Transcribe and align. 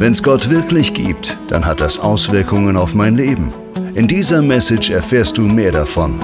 Wenn 0.00 0.12
es 0.12 0.22
Gott 0.22 0.48
wirklich 0.48 0.94
gibt, 0.94 1.36
dann 1.48 1.66
hat 1.66 1.80
das 1.80 1.98
Auswirkungen 1.98 2.76
auf 2.76 2.94
mein 2.94 3.16
Leben. 3.16 3.52
In 3.96 4.06
dieser 4.06 4.42
Message 4.42 4.90
erfährst 4.90 5.36
du 5.36 5.42
mehr 5.42 5.72
davon. 5.72 6.20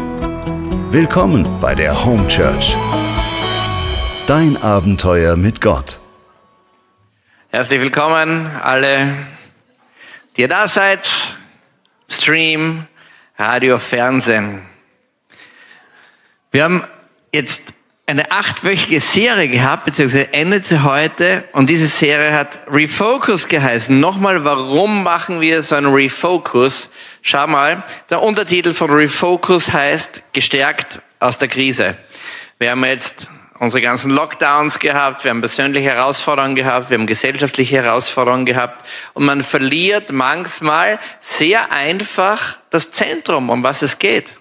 Willkommen 0.93 1.45
bei 1.61 1.75
der 1.75 2.05
Home 2.05 2.29
Church. 2.29 2.73
Dein 4.29 4.57
Abenteuer 4.63 5.35
mit 5.35 5.61
Gott. 5.61 5.99
Herzlich 7.49 7.81
willkommen 7.81 8.49
alle, 8.63 9.13
die 10.37 10.43
ihr 10.43 10.49
da 10.49 10.69
seid. 10.69 11.01
Stream, 12.09 12.87
Radio, 13.37 13.79
Fernsehen. 13.79 14.63
Wir 16.53 16.63
haben 16.63 16.85
jetzt 17.33 17.74
eine 18.07 18.31
achtwöchige 18.31 19.01
Serie 19.01 19.49
gehabt, 19.49 19.87
beziehungsweise 19.87 20.33
endet 20.35 20.67
sie 20.67 20.83
heute. 20.83 21.45
Und 21.53 21.71
diese 21.71 21.87
Serie 21.87 22.33
hat 22.33 22.61
Refocus 22.67 23.49
geheißen. 23.49 23.99
Nochmal, 23.99 24.45
warum 24.45 25.03
machen 25.03 25.41
wir 25.41 25.63
so 25.63 25.75
einen 25.75 25.93
Refocus? 25.93 26.91
Schau 27.23 27.47
mal, 27.47 27.83
der 28.11 28.23
Untertitel 28.23 28.75
von 28.75 28.91
Refocus 28.91 29.73
heißt 29.73 30.23
Gestärkt 30.35 31.01
aus 31.19 31.39
der 31.39 31.49
Krise. 31.49 31.97
Wir 32.59 32.73
haben 32.73 32.85
jetzt 32.85 33.29
unsere 33.59 33.83
ganzen 33.83 34.11
Lockdowns 34.11 34.79
gehabt, 34.79 35.25
wir 35.25 35.31
haben 35.31 35.41
persönliche 35.41 35.91
Herausforderungen 35.91 36.57
gehabt, 36.57 36.91
wir 36.91 36.99
haben 36.99 37.07
gesellschaftliche 37.07 37.77
Herausforderungen 37.77 38.45
gehabt. 38.45 38.87
Und 39.15 39.25
man 39.25 39.43
verliert 39.43 40.13
manchmal 40.13 40.99
sehr 41.21 41.73
einfach 41.73 42.59
das 42.69 42.91
Zentrum, 42.91 43.49
um 43.49 43.63
was 43.63 43.81
es 43.81 43.99
geht. 43.99 44.35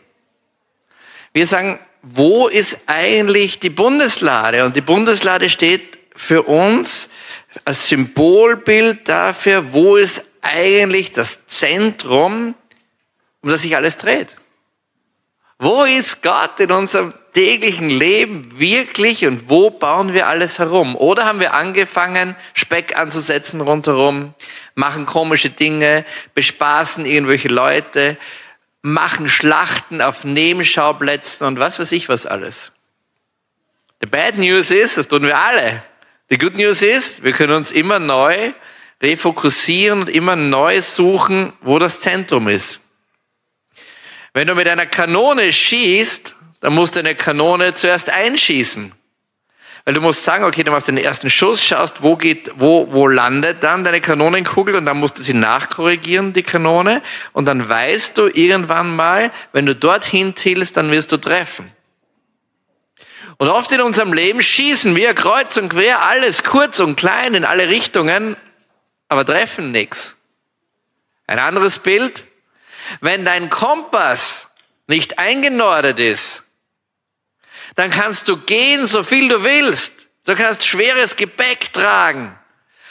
Wir 1.31 1.47
sagen, 1.47 1.80
wo 2.03 2.49
ist 2.49 2.81
eigentlich 2.85 3.59
die 3.59 3.70
Bundeslade? 3.70 4.66
Und 4.66 4.75
die 4.75 4.81
Bundeslade 4.81 5.49
steht 5.49 5.98
für 6.16 6.44
uns 6.44 7.09
als 7.66 7.88
Symbolbild 7.88 9.07
dafür, 9.07 9.73
wo 9.73 9.95
ist 9.95 10.25
eigentlich 10.41 11.13
das 11.13 11.45
Zentrum, 11.47 12.55
um 13.42 13.50
das 13.50 13.61
sich 13.61 13.75
alles 13.75 13.97
dreht. 13.97 14.36
Wo 15.59 15.86
ist 15.86 16.22
Gott 16.22 16.59
in 16.59 16.73
unserem 16.73 17.14
täglichen 17.33 17.89
Leben 17.89 18.59
wirklich 18.59 19.25
und 19.25 19.49
wo 19.49 19.70
bauen 19.70 20.14
wir 20.14 20.27
alles 20.27 20.59
herum? 20.59 20.97
Oder 20.97 21.23
haben 21.23 21.39
wir 21.39 21.53
angefangen, 21.53 22.36
Speck 22.53 22.97
anzusetzen 22.97 23.61
rundherum, 23.61 24.33
machen 24.75 25.05
komische 25.05 25.49
Dinge, 25.49 26.03
bespaßen 26.33 27.05
irgendwelche 27.05 27.47
Leute, 27.47 28.17
machen 28.84 29.30
Schlachten 29.30 30.02
auf 30.02 30.26
Nebenschauplätzen 30.26 31.48
und 31.48 31.58
was 31.58 31.80
weiß 31.80 31.92
ich 31.94 32.09
was 32.09 32.28
alles. 32.28 32.73
The 34.02 34.08
bad 34.08 34.38
news 34.38 34.70
ist, 34.70 34.98
das 34.98 35.08
tun 35.08 35.23
wir 35.23 35.38
alle. 35.38 35.81
Die 36.30 36.38
good 36.38 36.56
news 36.56 36.81
ist, 36.81 37.23
wir 37.23 37.31
können 37.31 37.54
uns 37.54 37.72
immer 37.72 38.00
neu 38.00 38.54
refokussieren 39.02 40.02
und 40.02 40.09
immer 40.09 40.36
neu 40.36 40.81
suchen, 40.81 41.54
wo 41.61 41.80
das 41.80 42.02
Zentrum 42.02 42.48
ist. 42.48 42.81
Wenn 44.34 44.48
du 44.48 44.56
mit 44.56 44.67
einer 44.67 44.86
Kanone 44.86 45.54
schießt, 45.54 46.36
dann 46.59 46.76
musst 46.76 46.95
du 46.95 47.00
eine 47.00 47.16
Kanone 47.16 47.73
zuerst 47.73 48.09
einschießen. 48.09 48.94
Weil 49.86 49.95
du 49.95 50.02
musst 50.02 50.23
sagen, 50.23 50.45
okay, 50.45 50.64
du 50.64 50.72
machst 50.72 50.88
den 50.88 50.98
ersten 50.98 51.30
Schuss, 51.30 51.62
schaust, 51.64 52.03
wo 52.03 52.16
geht, 52.16 52.52
wo, 52.56 52.88
wo 52.92 53.08
landet 53.08 53.64
dann 53.64 53.84
deine 53.84 54.00
Kanonenkugel 54.00 54.76
und 54.76 54.86
dann 54.86 54.98
musst 54.98 55.20
du 55.20 55.23
sie 55.23 55.34
nachkorrigieren, 55.34 56.31
die 56.31 56.44
Kanone. 56.44 57.02
Und 57.34 57.45
dann 57.45 57.67
weißt 57.67 58.17
du 58.17 58.28
irgendwann 58.28 58.95
mal, 58.95 59.31
wenn 59.52 59.66
du 59.66 59.76
dorthin 59.76 60.38
zielst, 60.38 60.78
dann 60.78 60.89
wirst 60.89 61.11
du 61.11 61.17
treffen. 61.17 61.70
Und 63.38 63.50
oft 63.50 63.72
in 63.73 63.81
unserem 63.81 64.14
Leben 64.14 64.42
schießen 64.42 64.95
wir 64.95 65.14
kreuz 65.14 65.58
und 65.58 65.70
quer 65.70 66.04
alles 66.04 66.44
kurz 66.44 66.80
und 66.80 66.95
klein 66.95 67.34
in 67.34 67.44
alle 67.44 67.67
Richtungen, 67.67 68.38
aber 69.09 69.26
treffen 69.26 69.72
nichts. 69.72 70.17
Ein 71.28 71.39
anderes 71.39 71.80
Bild. 71.80 72.26
Wenn 73.02 73.26
dein 73.26 73.50
Kompass 73.50 74.48
nicht 74.88 75.20
eingenordet 75.20 75.99
ist, 75.99 76.43
dann 77.76 77.89
kannst 77.89 78.28
du 78.28 78.38
gehen, 78.38 78.86
so 78.86 79.04
viel 79.04 79.30
du 79.30 79.44
willst. 79.44 80.08
Du 80.26 80.36
kannst 80.36 80.66
schweres 80.66 81.16
Gepäck 81.16 81.73
tragen. 81.73 82.38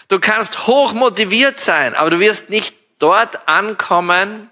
Du 0.09 0.19
kannst 0.21 0.67
hoch 0.67 0.93
motiviert 0.93 1.61
sein, 1.61 1.95
aber 1.95 2.11
du 2.11 2.21
wirst 2.21 2.51
nicht 2.51 2.77
dort 2.99 3.49
ankommen, 3.49 4.51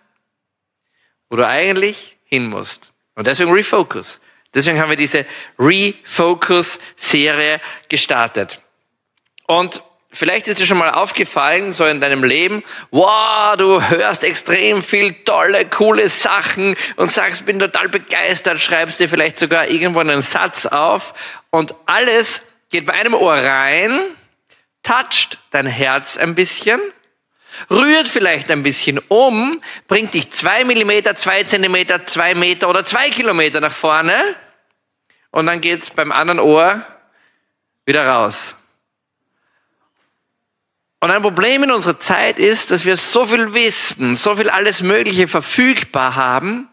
wo 1.28 1.36
du 1.36 1.46
eigentlich 1.46 2.16
hin 2.24 2.48
musst. 2.48 2.92
Und 3.14 3.26
deswegen 3.26 3.52
Refocus. 3.52 4.20
Deswegen 4.54 4.80
haben 4.80 4.88
wir 4.90 4.96
diese 4.96 5.26
Refocus-Serie 5.58 7.60
gestartet. 7.88 8.62
Und 9.46 9.82
Vielleicht 10.12 10.48
ist 10.48 10.58
dir 10.58 10.66
schon 10.66 10.78
mal 10.78 10.90
aufgefallen, 10.90 11.72
so 11.72 11.86
in 11.86 12.00
deinem 12.00 12.24
Leben, 12.24 12.64
wow, 12.90 13.56
du 13.56 13.80
hörst 13.80 14.24
extrem 14.24 14.82
viel 14.82 15.14
tolle, 15.24 15.66
coole 15.66 16.08
Sachen 16.08 16.76
und 16.96 17.08
sagst, 17.08 17.46
bin 17.46 17.60
total 17.60 17.88
begeistert, 17.88 18.60
schreibst 18.60 18.98
dir 18.98 19.08
vielleicht 19.08 19.38
sogar 19.38 19.68
irgendwo 19.68 20.00
einen 20.00 20.20
Satz 20.20 20.66
auf 20.66 21.14
und 21.50 21.76
alles 21.86 22.42
geht 22.70 22.86
bei 22.86 22.94
einem 22.94 23.14
Ohr 23.14 23.34
rein, 23.34 24.00
toucht 24.82 25.38
dein 25.52 25.66
Herz 25.66 26.16
ein 26.16 26.34
bisschen, 26.34 26.80
rührt 27.70 28.08
vielleicht 28.08 28.50
ein 28.50 28.64
bisschen 28.64 28.98
um, 29.06 29.62
bringt 29.86 30.14
dich 30.14 30.32
zwei 30.32 30.64
Millimeter, 30.64 31.14
zwei 31.14 31.44
Zentimeter, 31.44 32.04
zwei 32.06 32.34
Meter 32.34 32.68
oder 32.68 32.84
zwei 32.84 33.10
Kilometer 33.10 33.60
nach 33.60 33.72
vorne 33.72 34.20
und 35.30 35.46
dann 35.46 35.60
geht's 35.60 35.90
beim 35.90 36.10
anderen 36.10 36.40
Ohr 36.40 36.84
wieder 37.84 38.08
raus. 38.08 38.56
Und 41.00 41.10
ein 41.10 41.22
Problem 41.22 41.64
in 41.64 41.70
unserer 41.72 41.98
Zeit 41.98 42.38
ist, 42.38 42.70
dass 42.70 42.84
wir 42.84 42.96
so 42.96 43.26
viel 43.26 43.54
wissen, 43.54 44.16
so 44.16 44.36
viel 44.36 44.50
alles 44.50 44.82
Mögliche 44.82 45.28
verfügbar 45.28 46.14
haben, 46.14 46.68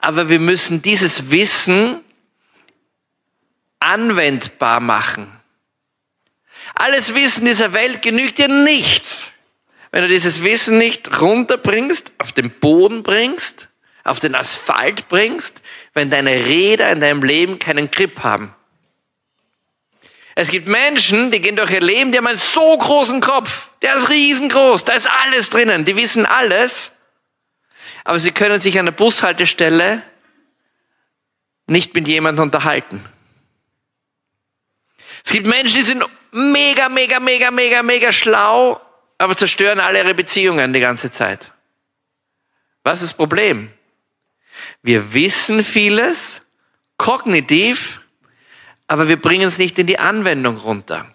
aber 0.00 0.28
wir 0.28 0.40
müssen 0.40 0.82
dieses 0.82 1.30
Wissen 1.30 2.02
anwendbar 3.78 4.80
machen. 4.80 5.32
Alles 6.74 7.14
Wissen 7.14 7.44
dieser 7.44 7.72
Welt 7.72 8.02
genügt 8.02 8.38
dir 8.38 8.48
nichts, 8.48 9.32
wenn 9.92 10.02
du 10.02 10.08
dieses 10.08 10.42
Wissen 10.42 10.78
nicht 10.78 11.20
runterbringst, 11.20 12.12
auf 12.18 12.32
den 12.32 12.50
Boden 12.50 13.04
bringst, 13.04 13.68
auf 14.02 14.18
den 14.18 14.34
Asphalt 14.34 15.08
bringst, 15.08 15.62
wenn 15.94 16.10
deine 16.10 16.30
Räder 16.30 16.90
in 16.90 17.00
deinem 17.00 17.22
Leben 17.22 17.58
keinen 17.60 17.90
Grip 17.90 18.24
haben. 18.24 18.54
Es 20.40 20.52
gibt 20.52 20.68
Menschen, 20.68 21.32
die 21.32 21.40
gehen 21.40 21.56
durch 21.56 21.72
ihr 21.72 21.80
Leben, 21.80 22.12
die 22.12 22.18
haben 22.18 22.28
einen 22.28 22.38
so 22.38 22.78
großen 22.78 23.20
Kopf. 23.20 23.72
Der 23.82 23.96
ist 23.96 24.08
riesengroß, 24.08 24.84
da 24.84 24.92
ist 24.92 25.08
alles 25.08 25.50
drinnen. 25.50 25.84
Die 25.84 25.96
wissen 25.96 26.26
alles. 26.26 26.92
Aber 28.04 28.20
sie 28.20 28.30
können 28.30 28.60
sich 28.60 28.78
an 28.78 28.84
der 28.84 28.92
Bushaltestelle 28.92 30.00
nicht 31.66 31.92
mit 31.92 32.06
jemandem 32.06 32.44
unterhalten. 32.44 33.04
Es 35.24 35.32
gibt 35.32 35.48
Menschen, 35.48 35.74
die 35.80 35.84
sind 35.84 36.04
mega, 36.30 36.88
mega, 36.88 37.18
mega, 37.18 37.50
mega, 37.50 37.82
mega 37.82 38.12
schlau, 38.12 38.80
aber 39.18 39.36
zerstören 39.36 39.80
alle 39.80 39.98
ihre 39.98 40.14
Beziehungen 40.14 40.72
die 40.72 40.78
ganze 40.78 41.10
Zeit. 41.10 41.52
Was 42.84 43.02
ist 43.02 43.10
das 43.10 43.16
Problem? 43.16 43.72
Wir 44.82 45.12
wissen 45.14 45.64
vieles, 45.64 46.42
kognitiv, 46.96 47.97
aber 48.88 49.08
wir 49.08 49.20
bringen 49.20 49.46
es 49.46 49.58
nicht 49.58 49.78
in 49.78 49.86
die 49.86 49.98
Anwendung 49.98 50.56
runter. 50.56 51.06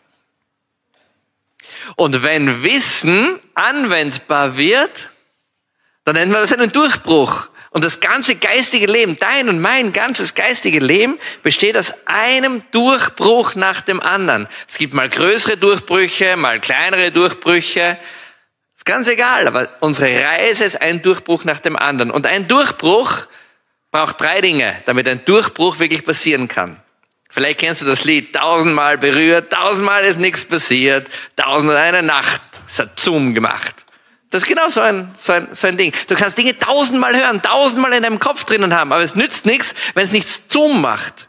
Und 1.96 2.24
wenn 2.24 2.64
Wissen 2.64 3.40
anwendbar 3.56 4.56
wird, 4.56 5.10
dann 6.06 6.16
nennen 6.16 6.32
wir 6.32 6.40
das 6.40 6.54
einen 6.54 6.72
Durchbruch. 6.72 7.50
Und 7.72 7.84
das 7.84 8.00
ganze 8.00 8.36
geistige 8.36 8.86
Leben, 8.86 9.18
dein 9.18 9.50
und 9.50 9.60
mein 9.60 9.94
ganzes 9.94 10.36
geistige 10.36 10.80
Leben, 10.80 11.18
besteht 11.42 11.76
aus 11.76 11.94
einem 12.06 12.62
Durchbruch 12.70 13.56
nach 13.56 13.82
dem 13.82 14.00
anderen. 14.00 14.48
Es 14.68 14.78
gibt 14.78 14.94
mal 14.94 15.10
größere 15.10 15.58
Durchbrüche, 15.58 16.38
mal 16.38 16.60
kleinere 16.60 17.10
Durchbrüche. 17.10 17.98
Ist 18.78 18.86
ganz 18.86 19.08
egal, 19.08 19.48
aber 19.48 19.70
unsere 19.80 20.24
Reise 20.24 20.66
ist 20.66 20.80
ein 20.80 21.02
Durchbruch 21.02 21.46
nach 21.46 21.60
dem 21.60 21.76
anderen. 21.76 22.12
Und 22.12 22.28
ein 22.28 22.48
Durchbruch 22.48 23.26
braucht 23.90 24.22
drei 24.22 24.42
Dinge, 24.42 24.76
damit 24.86 25.08
ein 25.08 25.26
Durchbruch 25.26 25.80
wirklich 25.80 26.06
passieren 26.06 26.48
kann. 26.48 26.83
Vielleicht 27.34 27.62
kennst 27.62 27.82
du 27.82 27.88
das 27.88 28.04
Lied, 28.04 28.36
tausendmal 28.36 29.00
berührt, 29.00 29.52
tausendmal 29.52 30.04
ist 30.04 30.20
nichts 30.20 30.46
passiert, 30.46 31.10
tausend 31.36 31.72
und 31.72 31.78
eine 31.78 32.04
Nacht, 32.04 32.42
es 32.68 32.78
hat 32.78 33.00
Zoom 33.00 33.34
gemacht. 33.34 33.88
Das 34.30 34.44
ist 34.44 34.48
genau 34.48 34.70
so 34.70 34.82
ein, 34.82 35.12
so, 35.18 35.34
ein, 35.34 35.48
so 35.52 35.66
ein 35.66 35.76
Ding. 35.76 35.92
Du 36.08 36.14
kannst 36.14 36.38
Dinge 36.38 36.56
tausendmal 36.60 37.16
hören, 37.16 37.42
tausendmal 37.42 37.92
in 37.94 38.04
deinem 38.04 38.20
Kopf 38.20 38.44
drinnen 38.44 38.76
haben, 38.76 38.94
aber 38.94 39.02
es 39.02 39.16
nützt 39.16 39.48
nichts, 39.48 39.74
wenn 39.96 40.04
es 40.04 40.12
nichts 40.12 40.44
Zoom 40.48 40.82
macht. 40.82 41.28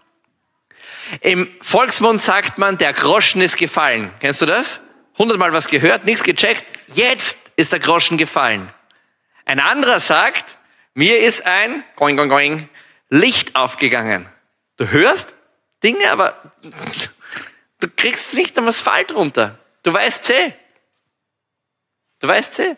Im 1.22 1.48
Volksmund 1.62 2.20
sagt 2.20 2.58
man, 2.58 2.76
der 2.76 2.92
Groschen 2.92 3.40
ist 3.40 3.56
gefallen. 3.56 4.10
Kennst 4.20 4.42
du 4.42 4.46
das? 4.46 4.80
Hundertmal 5.16 5.54
was 5.54 5.68
gehört, 5.68 6.04
nichts 6.04 6.22
gecheckt, 6.22 6.66
jetzt 6.96 7.38
ist 7.56 7.72
der 7.72 7.80
Groschen 7.80 8.18
gefallen. 8.18 8.70
Ein 9.46 9.58
anderer 9.58 10.00
sagt, 10.00 10.58
mir 10.92 11.20
ist 11.20 11.46
ein 11.46 11.82
going, 11.96 12.18
going, 12.18 12.28
going, 12.28 12.68
Licht 13.08 13.56
aufgegangen. 13.56 14.28
Du 14.76 14.90
hörst, 14.90 15.34
Dinge, 15.84 16.10
aber 16.10 16.34
du 17.80 17.88
kriegst 17.94 18.34
nicht 18.34 18.58
am 18.58 18.66
Asphalt 18.66 19.14
runter. 19.14 19.58
Du 19.82 19.92
weißt 19.92 20.30
eh. 20.30 20.52
Du 22.20 22.28
weißt 22.28 22.54
sie? 22.54 22.76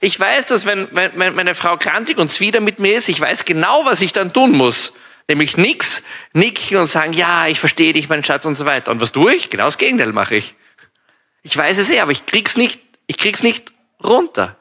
Ich 0.00 0.18
weiß, 0.18 0.46
dass 0.46 0.66
wenn, 0.66 0.88
wenn 0.92 1.34
meine 1.34 1.54
Frau 1.54 1.76
krantig 1.76 2.18
und 2.18 2.30
zwider 2.32 2.60
mit 2.60 2.78
mir 2.78 2.98
ist, 2.98 3.08
ich 3.08 3.20
weiß 3.20 3.44
genau, 3.44 3.84
was 3.84 4.02
ich 4.02 4.12
dann 4.12 4.32
tun 4.32 4.52
muss. 4.52 4.92
Nämlich 5.28 5.56
nix, 5.56 6.02
nicken 6.32 6.78
und 6.78 6.86
sagen, 6.86 7.12
ja, 7.12 7.46
ich 7.46 7.60
verstehe 7.60 7.92
dich, 7.92 8.08
mein 8.08 8.24
Schatz 8.24 8.44
und 8.44 8.56
so 8.56 8.66
weiter. 8.66 8.90
Und 8.90 9.00
was 9.00 9.12
tue 9.12 9.32
ich? 9.34 9.48
Genau 9.48 9.66
das 9.66 9.78
Gegenteil 9.78 10.12
mache 10.12 10.36
ich. 10.36 10.56
Ich 11.42 11.56
weiß 11.56 11.78
es 11.78 11.88
eh, 11.90 12.00
aber 12.00 12.12
ich 12.12 12.26
krieg's 12.26 12.56
nicht, 12.56 12.82
ich 13.06 13.16
krieg's 13.16 13.42
nicht 13.42 13.72
runter. 14.02 14.56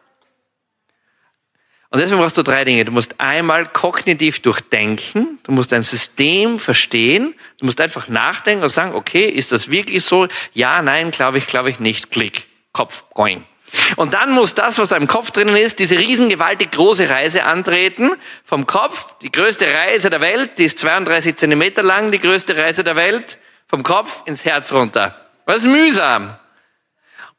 Und 1.92 2.00
deswegen 2.00 2.22
brauchst 2.22 2.38
du 2.38 2.44
drei 2.44 2.64
Dinge. 2.66 2.86
Du 2.86 2.92
musst 2.92 3.20
einmal 3.20 3.66
kognitiv 3.66 4.42
durchdenken, 4.42 5.40
du 5.44 5.52
musst 5.52 5.72
dein 5.72 5.84
System 5.84 6.60
verstehen, 6.60 7.34
du 7.60 7.66
musst 7.66 7.82
einfach 7.82 8.08
nachdenken 8.08 8.64
und 8.64 8.70
sagen, 8.70 8.94
okay, 8.94 9.28
ist 9.28 9.52
das 9.52 9.72
wirklich 9.72 10.06
so? 10.06 10.28
Ja, 10.54 10.84
nein, 10.84 11.10
glaube 11.10 11.40
ich, 11.40 11.48
glaube 11.48 11.72
ich 11.72 11.80
nicht. 11.80 12.12
Klick, 12.12 12.46
Kopf, 12.74 13.06
going. 13.16 13.44
Und 13.96 14.14
dann 14.14 14.32
muss 14.32 14.56
das, 14.56 14.78
was 14.78 14.90
da 14.90 14.98
im 14.98 15.08
Kopf 15.08 15.32
drinnen 15.32 15.56
ist, 15.56 15.80
diese 15.80 15.98
riesengewaltig 15.98 16.72
große 16.72 17.10
Reise 17.10 17.44
antreten. 17.44 18.12
Vom 18.44 18.68
Kopf, 18.68 19.16
die 19.22 19.32
größte 19.32 19.66
Reise 19.66 20.10
der 20.10 20.22
Welt, 20.22 20.58
die 20.58 20.66
ist 20.66 20.80
32 20.80 21.36
Zentimeter 21.36 21.84
lang, 21.84 22.12
die 22.12 22.20
größte 22.20 22.56
Reise 22.56 22.84
der 22.84 22.96
Welt, 22.96 23.38
vom 23.68 23.84
Kopf 23.84 24.24
ins 24.26 24.46
Herz 24.46 24.74
runter. 24.74 25.16
Ist 25.48 25.66
mühsam. 25.66 26.36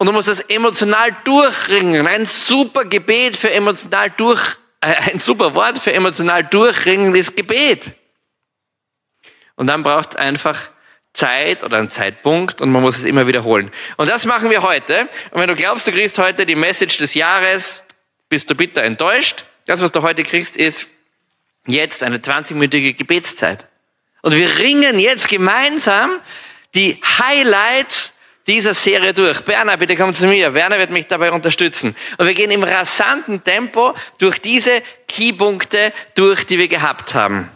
Und 0.00 0.06
du 0.06 0.12
musst 0.12 0.29
das 0.29 0.41
emotional 0.41 1.14
durchringen. 1.25 2.06
Ein 2.06 2.25
super 2.25 2.87
Gebet 2.87 3.37
für 3.37 3.50
emotional 3.50 4.08
durch, 4.08 4.41
äh, 4.81 4.94
ein 5.12 5.20
super 5.20 5.55
Wort 5.55 5.79
für 5.79 5.93
emotional 5.93 6.43
durchringen 6.43 7.14
ist 7.14 7.37
Gebet. 7.37 7.93
Und 9.56 9.67
dann 9.67 9.82
braucht 9.82 10.17
einfach 10.17 10.70
Zeit 11.12 11.62
oder 11.64 11.76
einen 11.76 11.91
Zeitpunkt 11.91 12.62
und 12.62 12.73
man 12.73 12.81
muss 12.81 12.97
es 12.97 13.05
immer 13.05 13.26
wiederholen. 13.26 13.70
Und 13.99 14.08
das 14.08 14.25
machen 14.25 14.49
wir 14.49 14.62
heute. 14.62 15.06
Und 15.32 15.43
wenn 15.43 15.49
du 15.49 15.55
glaubst, 15.55 15.87
du 15.87 15.93
kriegst 15.93 16.19
heute 16.19 16.46
die 16.46 16.55
Message 16.55 16.96
des 16.96 17.12
Jahres, 17.12 17.85
bist 18.31 18.49
du 18.49 18.55
bitter 18.55 18.82
enttäuscht. 18.82 19.44
Das, 19.67 19.82
was 19.82 19.93
du 19.93 20.00
heute 20.00 20.25
kriegst, 20.25 20.56
ist 20.56 20.88
jetzt 21.67 22.03
eine 22.03 22.17
20-minütige 22.17 22.94
Gebetszeit. 22.94 23.69
Und 24.23 24.35
wir 24.35 24.61
ringen 24.61 24.99
jetzt 24.99 25.29
gemeinsam 25.29 26.11
die 26.75 26.99
Highlights 27.19 28.09
dieser 28.46 28.75
Serie 28.75 29.12
durch. 29.12 29.42
Berner, 29.42 29.76
bitte 29.76 29.96
komm 29.96 30.12
zu 30.12 30.26
mir. 30.26 30.54
Werner 30.54 30.78
wird 30.78 30.90
mich 30.90 31.06
dabei 31.06 31.32
unterstützen. 31.32 31.94
Und 32.19 32.26
wir 32.26 32.34
gehen 32.34 32.50
im 32.50 32.62
rasanten 32.62 33.44
Tempo 33.44 33.94
durch 34.19 34.40
diese 34.40 34.82
Keypunkte 35.08 35.92
durch, 36.14 36.46
die 36.46 36.58
wir 36.58 36.69
gehabt 36.69 37.14
haben. 37.14 37.50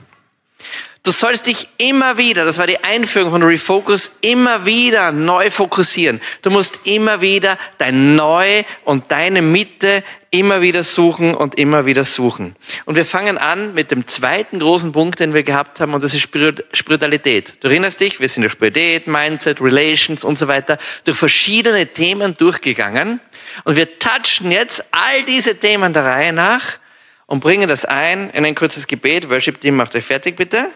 Du 1.05 1.13
sollst 1.13 1.49
dich 1.49 1.69
immer 1.77 2.17
wieder, 2.17 2.47
das 2.47 2.57
war 2.57 2.67
die 2.67 2.83
Einführung 2.83 3.31
von 3.31 3.43
Refocus, 3.43 4.17
immer 4.23 4.65
wieder 4.65 5.13
neu 5.13 5.51
fokussieren. 5.51 6.19
Du 6.41 6.49
musst 6.49 6.81
immer 6.85 7.21
wieder 7.21 7.59
dein 7.77 8.17
Neu 8.17 8.65
und 8.85 9.13
deine 9.13 9.43
Mitte 9.43 10.03
immer 10.31 10.63
wieder 10.63 10.83
suchen 10.83 11.35
und 11.35 11.59
immer 11.59 11.85
wieder 11.85 12.05
suchen. 12.05 12.57
Und 12.87 12.97
wir 12.97 13.05
fangen 13.05 13.37
an 13.37 13.75
mit 13.75 13.91
dem 13.91 14.07
zweiten 14.07 14.61
großen 14.61 14.93
Punkt, 14.93 15.21
den 15.21 15.35
wir 15.35 15.43
gehabt 15.43 15.79
haben, 15.79 15.93
und 15.93 16.03
das 16.03 16.15
ist 16.15 16.23
Spiritualität. 16.23 17.63
Du 17.63 17.69
erinnerst 17.69 18.01
dich, 18.01 18.19
wir 18.19 18.29
sind 18.31 18.43
durch 18.43 18.55
Spiritualität, 18.55 19.07
Mindset, 19.07 19.61
Relations 19.61 20.25
und 20.25 20.39
so 20.39 20.49
weiter 20.49 20.79
durch 21.05 21.19
verschiedene 21.19 21.87
Themen 21.87 22.35
durchgegangen. 22.35 23.21
Und 23.65 23.77
wir 23.77 23.99
touchen 23.99 24.51
jetzt 24.51 24.83
all 24.91 25.23
diese 25.25 25.55
Themen 25.57 25.93
der 25.93 26.07
Reihe 26.07 26.33
nach 26.33 26.79
und 27.27 27.41
bringen 27.41 27.69
das 27.69 27.85
ein 27.85 28.31
in 28.31 28.47
ein 28.47 28.55
kurzes 28.55 28.87
Gebet. 28.87 29.29
Worship 29.29 29.61
Team, 29.61 29.77
macht 29.77 29.95
euch 29.95 30.05
fertig, 30.05 30.37
bitte. 30.37 30.71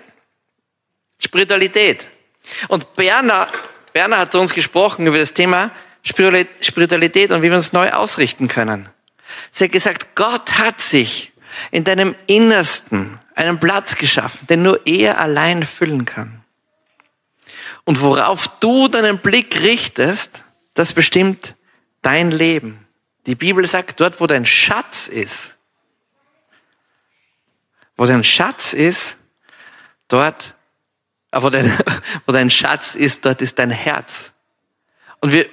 Spiritualität. 1.19 2.11
Und 2.69 2.95
Berner, 2.95 3.49
Berner 3.93 4.19
hat 4.19 4.33
zu 4.33 4.41
uns 4.41 4.55
gesprochen 4.55 5.07
über 5.07 5.19
das 5.19 5.35
Thema 5.35 5.71
Spiritualität 6.03 7.33
und 7.33 7.43
wie 7.43 7.51
wir 7.51 7.57
uns 7.57 7.73
neu 7.73 7.91
ausrichten 7.91 8.49
können. 8.49 8.89
Sie 9.51 9.65
hat 9.65 9.73
gesagt, 9.73 10.15
Gott 10.15 10.59
hat 10.59 10.81
sich 10.81 11.33
in 11.71 11.85
deinem 11.85 12.15
Innersten 12.27 13.19
einen 13.35 13.61
Platz 13.61 13.97
geschaffen, 13.97 14.47
den 14.47 14.63
nur 14.63 14.87
er 14.87 15.21
allein 15.21 15.65
füllen 15.65 16.05
kann. 16.05 16.45
Und 17.85 18.01
worauf 18.01 18.49
du 18.61 18.89
deinen 18.89 19.19
Blick 19.19 19.61
richtest, 19.63 20.45
das 20.75 20.93
bestimmt 20.93 21.57
dein 22.03 22.31
Leben. 22.31 22.87
Die 23.27 23.35
Bibel 23.35 23.67
sagt, 23.67 24.01
dort 24.01 24.21
wo 24.21 24.27
dein 24.27 24.47
Schatz 24.47 25.09
ist, 25.09 25.57
wo 27.97 28.07
dein 28.07 28.25
Schatz 28.25 28.73
ist, 28.73 29.17
dort 30.09 30.55
wo 31.33 31.51
dein, 31.51 31.71
wo 32.27 32.33
dein 32.33 32.51
Schatz 32.51 32.95
ist, 32.95 33.25
dort 33.25 33.43
ist 33.43 33.59
dein 33.59 33.71
Herz. 33.71 34.33
Und 35.21 35.33
wir 35.33 35.47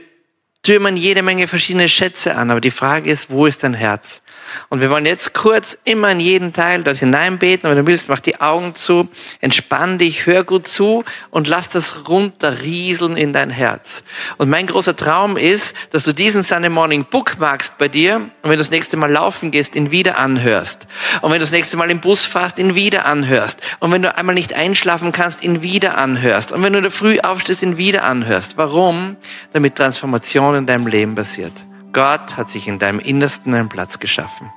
türmen 0.63 0.97
jede 0.97 1.21
Menge 1.21 1.47
verschiedene 1.47 1.89
Schätze 1.89 2.35
an, 2.35 2.49
aber 2.51 2.61
die 2.61 2.71
Frage 2.71 3.09
ist, 3.09 3.29
wo 3.29 3.45
ist 3.45 3.63
dein 3.63 3.73
Herz? 3.73 4.21
Und 4.69 4.81
wir 4.81 4.89
wollen 4.89 5.05
jetzt 5.05 5.33
kurz 5.33 5.77
immer 5.83 6.11
in 6.11 6.19
jeden 6.19 6.53
Teil 6.53 6.83
dort 6.83 6.97
hineinbeten. 6.97 7.69
Wenn 7.69 7.77
du 7.77 7.87
willst, 7.87 8.09
mach 8.09 8.19
die 8.19 8.39
Augen 8.41 8.75
zu, 8.75 9.09
entspann 9.41 9.97
dich, 9.97 10.25
hör 10.25 10.43
gut 10.43 10.67
zu 10.67 11.03
und 11.29 11.47
lass 11.47 11.69
das 11.69 12.07
runterrieseln 12.07 13.17
in 13.17 13.33
dein 13.33 13.49
Herz. 13.49 14.03
Und 14.37 14.49
mein 14.49 14.67
großer 14.67 14.95
Traum 14.95 15.37
ist, 15.37 15.75
dass 15.91 16.03
du 16.03 16.13
diesen 16.13 16.43
Sunday 16.43 16.69
Morning 16.69 17.05
bookmarkst 17.09 17.77
bei 17.77 17.87
dir 17.87 18.15
und 18.15 18.31
wenn 18.43 18.51
du 18.51 18.57
das 18.57 18.71
nächste 18.71 18.97
Mal 18.97 19.11
laufen 19.11 19.51
gehst, 19.51 19.75
ihn 19.75 19.91
wieder 19.91 20.17
anhörst. 20.17 20.87
Und 21.21 21.31
wenn 21.31 21.39
du 21.39 21.43
das 21.43 21.51
nächste 21.51 21.77
Mal 21.77 21.89
im 21.91 22.01
Bus 22.01 22.25
fährst, 22.25 22.59
ihn 22.59 22.75
wieder 22.75 23.05
anhörst. 23.05 23.59
Und 23.79 23.91
wenn 23.91 24.01
du 24.01 24.15
einmal 24.15 24.35
nicht 24.35 24.53
einschlafen 24.53 25.11
kannst, 25.11 25.43
ihn 25.43 25.61
wieder 25.61 25.97
anhörst. 25.97 26.51
Und 26.51 26.63
wenn 26.63 26.73
du 26.73 26.79
in 26.79 26.83
der 26.83 26.91
Früh 26.91 27.19
aufstehst, 27.19 27.63
ihn 27.63 27.77
wieder 27.77 28.03
anhörst. 28.03 28.57
Warum? 28.57 29.17
Damit 29.53 29.75
Transformation 29.75 30.55
in 30.55 30.65
deinem 30.65 30.87
Leben 30.87 31.15
passiert. 31.15 31.65
Gott 31.95 32.35
hat 32.35 32.51
sich 32.51 32.67
in 32.67 32.77
deinem 32.77 32.99
Innersten 32.99 33.53
einen 33.53 33.69
Platz 33.69 33.99
geschaffen. 33.99 34.51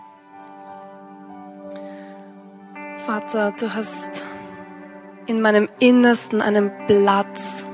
Vater, 3.07 3.53
du 3.53 3.73
hast 3.73 4.25
in 5.27 5.41
meinem 5.41 5.69
Innersten 5.79 6.43
einen 6.43 6.73
Platz 6.89 7.65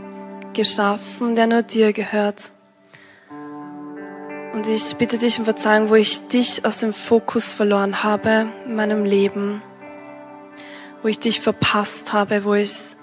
geschaffen, 0.53 1.35
der 1.35 1.47
nur 1.47 1.63
dir 1.63 1.95
gehört. 1.95 2.53
Und 4.53 4.69
ich 4.69 4.97
bitte 4.97 5.17
dich 5.17 5.39
um 5.39 5.47
Verzeihung, 5.47 5.89
wo 5.89 5.95
ich 5.95 6.29
dich 6.29 6.67
aus 6.67 6.81
dem 6.81 6.93
Fokus 6.93 7.55
verloren 7.55 8.03
habe 8.03 8.47
in 8.67 8.77
meinem 8.77 9.07
Leben, 9.07 9.63
wo 11.01 11.09
ich 11.09 11.21
dich 11.21 11.41
verpasst 11.41 12.13
habe, 12.13 12.45
wo 12.45 12.53
ich 12.53 12.97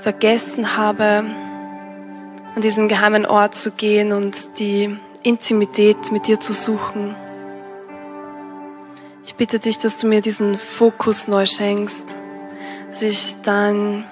vergessen 0.00 0.78
habe, 0.78 1.24
an 2.54 2.62
diesem 2.62 2.88
geheimen 2.88 3.26
Ort 3.26 3.54
zu 3.54 3.72
gehen 3.72 4.12
und 4.12 4.58
die 4.58 4.98
Intimität 5.26 6.12
mit 6.12 6.28
dir 6.28 6.38
zu 6.38 6.52
suchen. 6.52 7.16
Ich 9.24 9.34
bitte 9.34 9.58
dich, 9.58 9.76
dass 9.76 9.96
du 9.96 10.06
mir 10.06 10.20
diesen 10.20 10.56
Fokus 10.56 11.26
neu 11.26 11.46
schenkst, 11.46 12.14
dass 12.88 13.02
ich 13.02 13.34
dein, 13.42 14.04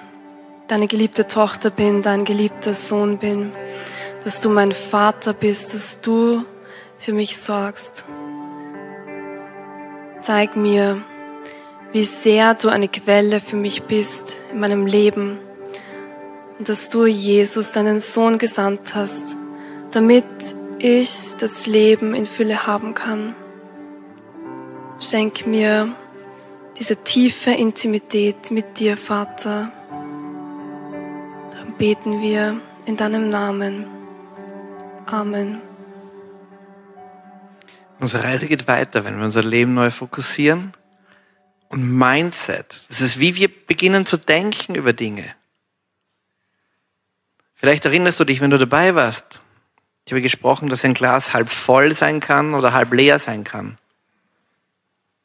deine 0.67 0.87
geliebte 0.87 1.25
Tochter 1.25 1.69
bin, 1.69 2.01
dein 2.01 2.25
geliebter 2.25 2.73
Sohn 2.73 3.17
bin, 3.17 3.53
dass 4.25 4.41
du 4.41 4.49
mein 4.49 4.73
Vater 4.73 5.31
bist, 5.31 5.73
dass 5.73 6.01
du 6.01 6.43
für 6.97 7.13
mich 7.13 7.37
sorgst. 7.37 8.03
Zeig 10.19 10.57
mir, 10.57 11.01
wie 11.93 12.03
sehr 12.03 12.55
du 12.55 12.67
eine 12.67 12.89
Quelle 12.89 13.39
für 13.39 13.55
mich 13.55 13.83
bist 13.83 14.35
in 14.51 14.59
meinem 14.59 14.85
Leben 14.85 15.39
und 16.59 16.67
dass 16.67 16.89
du 16.89 17.05
Jesus, 17.05 17.71
deinen 17.71 18.01
Sohn, 18.01 18.37
gesandt 18.37 18.95
hast, 18.95 19.37
damit 19.91 20.25
ich 20.85 21.35
das 21.39 21.65
Leben 21.65 22.13
in 22.13 22.27
Fülle 22.27 22.67
haben 22.67 22.93
kann. 22.93 23.35
Schenk 24.99 25.47
mir 25.47 25.89
diese 26.77 27.03
tiefe 27.03 27.51
Intimität 27.51 28.51
mit 28.51 28.77
dir, 28.77 28.95
Vater. 28.95 29.71
Dann 31.51 31.73
beten 31.79 32.21
wir 32.21 32.61
in 32.85 32.97
deinem 32.97 33.29
Namen. 33.29 33.87
Amen. 35.07 35.59
Unsere 37.99 38.23
Reise 38.23 38.47
geht 38.47 38.67
weiter, 38.67 39.05
wenn 39.05 39.17
wir 39.17 39.25
unser 39.25 39.43
Leben 39.43 39.73
neu 39.73 39.89
fokussieren. 39.89 40.73
Und 41.69 41.97
Mindset, 41.97 42.89
das 42.89 43.01
ist 43.01 43.19
wie 43.19 43.35
wir 43.35 43.49
beginnen 43.49 44.05
zu 44.05 44.17
denken 44.17 44.75
über 44.75 44.93
Dinge. 44.93 45.33
Vielleicht 47.55 47.85
erinnerst 47.85 48.19
du 48.19 48.23
dich, 48.23 48.39
wenn 48.39 48.51
du 48.51 48.59
dabei 48.59 48.93
warst, 48.93 49.41
ich 50.05 50.11
habe 50.11 50.21
gesprochen, 50.21 50.69
dass 50.69 50.85
ein 50.85 50.93
Glas 50.93 51.33
halb 51.33 51.49
voll 51.49 51.93
sein 51.93 52.19
kann 52.19 52.53
oder 52.53 52.73
halb 52.73 52.93
leer 52.93 53.17
sein 53.17 53.43
kann. 53.43 53.77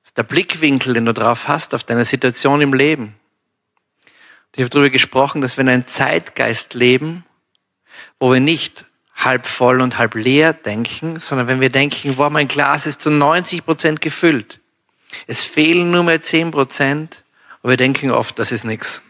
Das 0.02 0.10
ist 0.10 0.18
der 0.18 0.22
Blickwinkel, 0.22 0.94
den 0.94 1.04
du 1.04 1.12
drauf 1.12 1.49
hast 1.49 1.75
auf 1.75 1.84
deine 1.84 2.06
Situation 2.06 2.62
im 2.62 2.72
Leben. 2.72 3.14
Ich 4.56 4.62
habe 4.62 4.70
darüber 4.70 4.90
gesprochen, 4.90 5.42
dass 5.42 5.56
wir 5.56 5.62
in 5.62 5.68
einem 5.68 5.87
Zeitgeist 5.87 6.75
leben, 6.75 7.25
wo 8.18 8.32
wir 8.32 8.40
nicht 8.40 8.87
halb 9.14 9.46
voll 9.46 9.82
und 9.82 9.99
halb 9.99 10.14
leer 10.14 10.54
denken, 10.54 11.20
sondern 11.20 11.46
wenn 11.46 11.60
wir 11.60 11.68
denken, 11.68 12.16
wow, 12.16 12.30
mein 12.30 12.49
Glas 12.49 12.87
ist 12.87 13.02
zu 13.02 13.10
90 13.10 13.64
Prozent 13.64 14.00
gefüllt. 14.00 14.60
Es 15.26 15.44
fehlen 15.44 15.90
nur 15.90 16.04
mehr 16.04 16.22
10 16.22 16.50
Prozent 16.50 17.22
und 17.62 17.70
wir 17.70 17.76
denken 17.76 18.10
oft, 18.10 18.38
das 18.38 18.50
ist 18.50 18.64
nichts. 18.64 19.02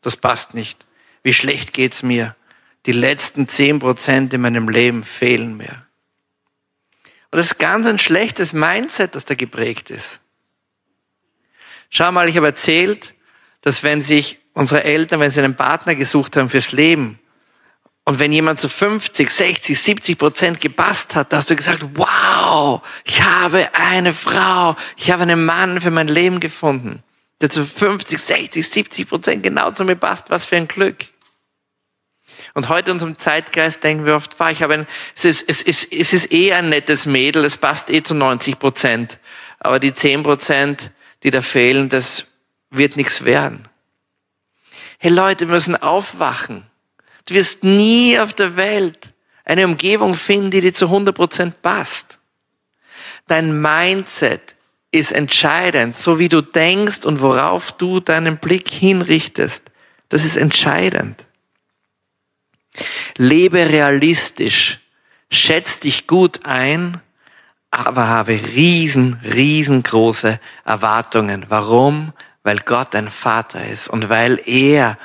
Das 0.00 0.16
passt 0.16 0.54
nicht. 0.54 0.86
Wie 1.22 1.34
schlecht 1.34 1.74
geht's 1.74 2.02
mir? 2.02 2.34
Die 2.88 2.92
letzten 2.92 3.46
zehn 3.46 3.80
Prozent 3.80 4.32
in 4.32 4.40
meinem 4.40 4.66
Leben 4.66 5.04
fehlen 5.04 5.58
mir. 5.58 5.86
Und 7.30 7.36
das 7.36 7.48
ist 7.48 7.58
ganz 7.58 7.86
ein 7.86 7.98
schlechtes 7.98 8.54
Mindset, 8.54 9.14
das 9.14 9.26
da 9.26 9.34
geprägt 9.34 9.90
ist. 9.90 10.20
Schau 11.90 12.10
mal, 12.10 12.30
ich 12.30 12.36
habe 12.38 12.46
erzählt, 12.46 13.12
dass 13.60 13.82
wenn 13.82 14.00
sich 14.00 14.38
unsere 14.54 14.84
Eltern, 14.84 15.20
wenn 15.20 15.30
sie 15.30 15.40
einen 15.40 15.54
Partner 15.54 15.96
gesucht 15.96 16.34
haben 16.38 16.48
fürs 16.48 16.72
Leben, 16.72 17.18
und 18.06 18.20
wenn 18.20 18.32
jemand 18.32 18.58
zu 18.58 18.70
50, 18.70 19.28
60, 19.28 19.78
70 19.78 20.16
Prozent 20.16 20.60
gepasst 20.60 21.14
hat, 21.14 21.34
hast 21.34 21.50
du 21.50 21.56
gesagt, 21.56 21.84
wow, 21.92 22.80
ich 23.04 23.22
habe 23.22 23.68
eine 23.74 24.14
Frau, 24.14 24.76
ich 24.96 25.10
habe 25.10 25.24
einen 25.24 25.44
Mann 25.44 25.82
für 25.82 25.90
mein 25.90 26.08
Leben 26.08 26.40
gefunden, 26.40 27.02
der 27.42 27.50
zu 27.50 27.66
50, 27.66 28.18
60, 28.18 28.66
70 28.66 29.08
Prozent 29.10 29.42
genau 29.42 29.72
zu 29.72 29.84
mir 29.84 29.96
passt. 29.96 30.30
Was 30.30 30.46
für 30.46 30.56
ein 30.56 30.68
Glück. 30.68 31.04
Und 32.54 32.68
heute 32.68 32.90
in 32.90 32.96
unserem 32.96 33.18
Zeitgeist 33.18 33.84
denken 33.84 34.06
wir 34.06 34.16
oft, 34.16 34.36
ich 34.50 34.62
habe 34.62 34.74
ein, 34.74 34.86
es 35.14 35.24
ist, 35.24 35.48
es 35.48 35.62
ist, 35.62 35.92
es 35.92 36.12
ist 36.12 36.32
eh 36.32 36.52
ein 36.52 36.68
nettes 36.68 37.06
Mädel, 37.06 37.44
es 37.44 37.56
passt 37.56 37.90
eh 37.90 38.02
zu 38.02 38.14
90 38.14 38.58
Prozent. 38.58 39.18
Aber 39.60 39.78
die 39.78 39.94
10 39.94 40.22
Prozent, 40.22 40.90
die 41.22 41.30
da 41.30 41.42
fehlen, 41.42 41.88
das 41.88 42.26
wird 42.70 42.96
nichts 42.96 43.24
werden. 43.24 43.68
Hey 44.98 45.12
Leute, 45.12 45.46
wir 45.46 45.54
müssen 45.54 45.76
aufwachen. 45.76 46.64
Du 47.26 47.34
wirst 47.34 47.62
nie 47.62 48.18
auf 48.18 48.34
der 48.34 48.56
Welt 48.56 49.14
eine 49.44 49.64
Umgebung 49.64 50.14
finden, 50.14 50.50
die 50.50 50.60
dir 50.60 50.74
zu 50.74 50.86
100% 50.86 51.52
passt. 51.62 52.18
Dein 53.26 53.60
Mindset 53.60 54.56
ist 54.90 55.12
entscheidend, 55.12 55.94
so 55.94 56.18
wie 56.18 56.28
du 56.28 56.40
denkst 56.40 57.04
und 57.04 57.20
worauf 57.20 57.72
du 57.72 58.00
deinen 58.00 58.38
Blick 58.38 58.68
hinrichtest. 58.68 59.70
Das 60.08 60.24
ist 60.24 60.36
entscheidend. 60.36 61.27
Lebe 63.16 63.68
realistisch, 63.68 64.80
schätz 65.30 65.80
dich 65.80 66.06
gut 66.06 66.44
ein, 66.44 67.00
aber 67.70 68.08
habe 68.08 68.32
riesen, 68.32 69.20
riesengroße 69.24 70.40
Erwartungen. 70.64 71.46
Warum? 71.48 72.12
Weil 72.42 72.58
Gott 72.60 72.94
dein 72.94 73.10
Vater 73.10 73.66
ist 73.66 73.88
und 73.88 74.08
weil 74.08 74.40
er 74.46 74.96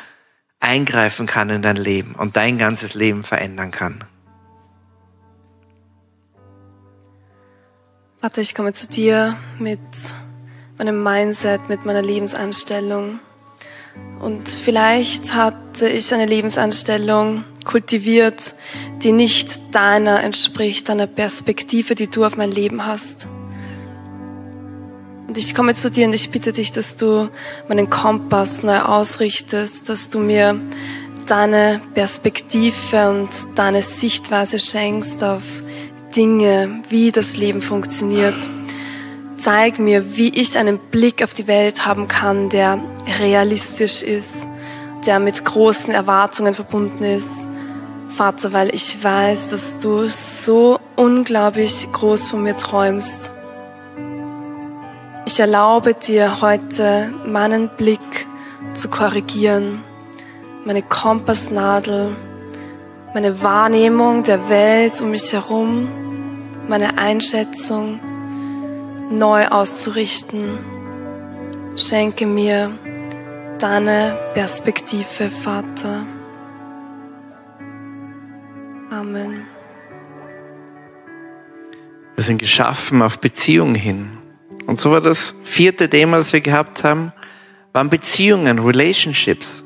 eingreifen 0.60 1.28
kann 1.28 1.50
in 1.50 1.62
dein 1.62 1.76
Leben 1.76 2.16
und 2.16 2.38
dein 2.38 2.58
ganzes 2.58 2.94
Leben 2.94 3.24
verändern 3.24 3.72
kann. 3.72 4.00
Vater, 8.22 8.42
ich 8.42 8.56
komme 8.56 8.72
zu 8.72 8.88
dir 8.88 9.36
mit 9.60 9.82
meinem 10.78 11.04
Mindset, 11.04 11.68
mit 11.68 11.84
meiner 11.84 12.02
Lebensanstellung. 12.02 13.20
Und 14.20 14.48
vielleicht 14.48 15.34
hatte 15.34 15.90
ich 15.90 16.14
eine 16.14 16.26
Lebensanstellung 16.26 17.44
kultiviert, 17.66 18.56
die 19.04 19.12
nicht 19.12 19.62
deiner 19.72 20.24
entspricht, 20.24 20.90
deiner 20.90 21.08
Perspektive, 21.08 21.96
die 21.96 22.08
du 22.08 22.26
auf 22.26 22.38
mein 22.38 22.52
Leben 22.52 22.86
hast. 22.86 23.28
Und 25.28 25.38
ich 25.38 25.56
komme 25.56 25.74
zu 25.74 25.90
dir 25.90 26.06
und 26.08 26.14
ich 26.14 26.30
bitte 26.30 26.54
dich, 26.54 26.72
dass 26.72 26.96
du 26.96 27.30
meinen 27.68 27.90
Kompass 27.90 28.62
neu 28.62 28.80
ausrichtest, 28.80 29.90
dass 29.90 30.10
du 30.10 30.20
mir 30.20 30.60
deine 31.26 31.82
Perspektive 31.94 33.10
und 33.10 33.30
deine 33.56 33.82
Sichtweise 33.82 34.60
schenkst 34.60 35.24
auf 35.24 35.64
Dinge, 36.16 36.84
wie 36.90 37.12
das 37.12 37.38
Leben 37.38 37.62
funktioniert. 37.62 38.36
Zeig 39.38 39.80
mir, 39.80 40.16
wie 40.16 40.30
ich 40.30 40.58
einen 40.58 40.78
Blick 40.78 41.24
auf 41.24 41.34
die 41.34 41.48
Welt 41.48 41.86
haben 41.86 42.08
kann, 42.08 42.50
der 42.50 42.80
realistisch 43.20 44.04
ist, 44.04 44.48
der 45.06 45.20
mit 45.20 45.44
großen 45.44 45.94
Erwartungen 45.94 46.54
verbunden 46.54 47.04
ist. 47.04 47.48
Vater, 48.14 48.54
weil 48.54 48.74
ich 48.76 49.04
weiß, 49.04 49.50
dass 49.50 49.80
du 49.80 50.08
so 50.08 50.80
unglaublich 50.96 51.92
groß 51.92 52.30
von 52.30 52.44
mir 52.44 52.56
träumst. 52.56 53.32
Ich 55.26 55.40
erlaube 55.40 55.96
dir 55.96 56.42
heute 56.42 57.12
meinen 57.26 57.70
Blick 57.70 58.28
zu 58.76 58.90
korrigieren, 58.90 59.84
meine 60.64 60.84
Kompassnadel, 60.84 62.16
meine 63.16 63.42
Wahrnehmung 63.42 64.22
der 64.22 64.48
Welt 64.48 65.02
um 65.02 65.10
mich 65.10 65.34
herum, 65.34 65.88
meine 66.68 67.00
Einschätzung 67.00 68.00
neu 69.10 69.48
auszurichten. 69.48 70.60
Schenke 71.76 72.28
mir 72.28 72.70
deine 73.58 74.20
Perspektive, 74.36 75.32
Vater. 75.32 76.06
Amen. 78.94 79.48
Wir 82.14 82.24
sind 82.24 82.38
geschaffen 82.38 83.02
auf 83.02 83.18
Beziehung 83.18 83.74
hin. 83.74 84.20
Und 84.68 84.80
so 84.80 84.92
war 84.92 85.02
das 85.02 85.34
vierte 85.44 85.90
Thema, 85.90 86.18
das 86.18 86.32
wir 86.32 86.42
gehabt 86.42 86.84
haben, 86.84 87.12
waren 87.72 87.90
Beziehungen, 87.90 88.60
Relationships. 88.60 89.64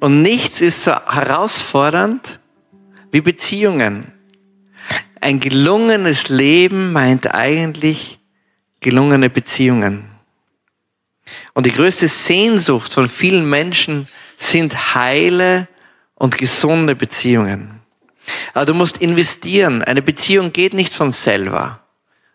Und 0.00 0.22
nichts 0.22 0.60
ist 0.60 0.82
so 0.82 0.90
herausfordernd 0.90 2.40
wie 3.12 3.20
Beziehungen. 3.20 4.10
Ein 5.20 5.38
gelungenes 5.38 6.28
Leben 6.30 6.92
meint 6.92 7.32
eigentlich 7.32 8.18
gelungene 8.80 9.30
Beziehungen. 9.30 10.04
Und 11.54 11.66
die 11.66 11.72
größte 11.72 12.08
Sehnsucht 12.08 12.92
von 12.92 13.08
vielen 13.08 13.48
Menschen 13.48 14.08
sind 14.36 14.96
heile 14.96 15.68
und 16.18 16.36
gesunde 16.36 16.94
Beziehungen. 16.94 17.80
Aber 18.52 18.66
du 18.66 18.74
musst 18.74 18.98
investieren. 18.98 19.82
Eine 19.82 20.02
Beziehung 20.02 20.52
geht 20.52 20.74
nicht 20.74 20.92
von 20.92 21.10
selber. 21.10 21.80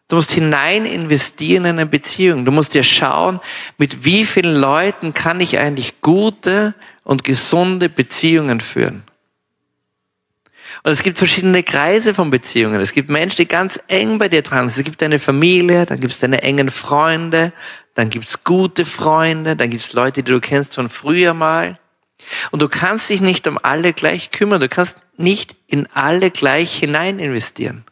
Du 0.07 0.15
musst 0.15 0.31
hinein 0.31 0.85
investieren 0.85 1.65
in 1.65 1.71
eine 1.71 1.85
Beziehung. 1.85 2.45
Du 2.45 2.51
musst 2.51 2.73
dir 2.73 2.83
schauen, 2.83 3.39
mit 3.77 4.05
wie 4.05 4.25
vielen 4.25 4.55
Leuten 4.55 5.13
kann 5.13 5.39
ich 5.39 5.57
eigentlich 5.57 6.01
gute 6.01 6.73
und 7.03 7.23
gesunde 7.23 7.89
Beziehungen 7.89 8.61
führen. 8.61 9.03
Und 10.83 10.91
es 10.91 11.03
gibt 11.03 11.17
verschiedene 11.17 11.63
Kreise 11.63 12.13
von 12.13 12.29
Beziehungen. 12.29 12.81
Es 12.81 12.91
gibt 12.91 13.09
Menschen, 13.09 13.37
die 13.37 13.47
ganz 13.47 13.79
eng 13.87 14.17
bei 14.17 14.27
dir 14.27 14.41
dran 14.41 14.67
sind. 14.67 14.79
Es 14.79 14.85
gibt 14.85 15.01
deine 15.01 15.19
Familie, 15.19 15.85
dann 15.85 15.99
gibt 15.99 16.13
es 16.13 16.19
deine 16.19 16.41
engen 16.41 16.69
Freunde, 16.69 17.53
dann 17.93 18.09
gibt 18.09 18.25
es 18.25 18.43
gute 18.43 18.83
Freunde, 18.83 19.55
dann 19.55 19.69
gibt 19.69 19.81
es 19.81 19.93
Leute, 19.93 20.23
die 20.23 20.31
du 20.31 20.41
kennst 20.41 20.75
von 20.75 20.89
früher 20.89 21.33
mal. 21.33 21.79
Und 22.51 22.61
du 22.61 22.69
kannst 22.69 23.09
dich 23.09 23.21
nicht 23.21 23.47
um 23.47 23.59
alle 23.61 23.93
gleich 23.93 24.31
kümmern. 24.31 24.59
Du 24.59 24.69
kannst 24.69 24.97
nicht 25.17 25.55
in 25.67 25.87
alle 25.93 26.31
gleich 26.31 26.75
hinein 26.75 27.19
investieren. 27.19 27.83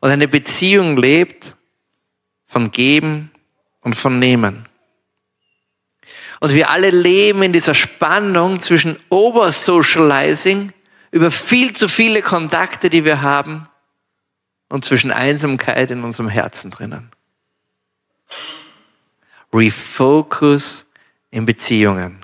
Und 0.00 0.10
eine 0.10 0.28
Beziehung 0.28 0.96
lebt 0.96 1.56
von 2.46 2.70
Geben 2.70 3.30
und 3.80 3.94
von 3.94 4.18
Nehmen. 4.18 4.66
Und 6.40 6.54
wir 6.54 6.70
alle 6.70 6.90
leben 6.90 7.42
in 7.42 7.52
dieser 7.52 7.74
Spannung 7.74 8.60
zwischen 8.60 8.98
Oversocializing 9.08 10.72
über 11.10 11.30
viel 11.30 11.72
zu 11.72 11.88
viele 11.88 12.22
Kontakte, 12.22 12.90
die 12.90 13.04
wir 13.04 13.22
haben, 13.22 13.68
und 14.68 14.84
zwischen 14.84 15.12
Einsamkeit 15.12 15.90
in 15.90 16.02
unserem 16.02 16.28
Herzen 16.28 16.70
drinnen. 16.70 17.10
Refocus 19.52 20.86
in 21.30 21.46
Beziehungen. 21.46 22.23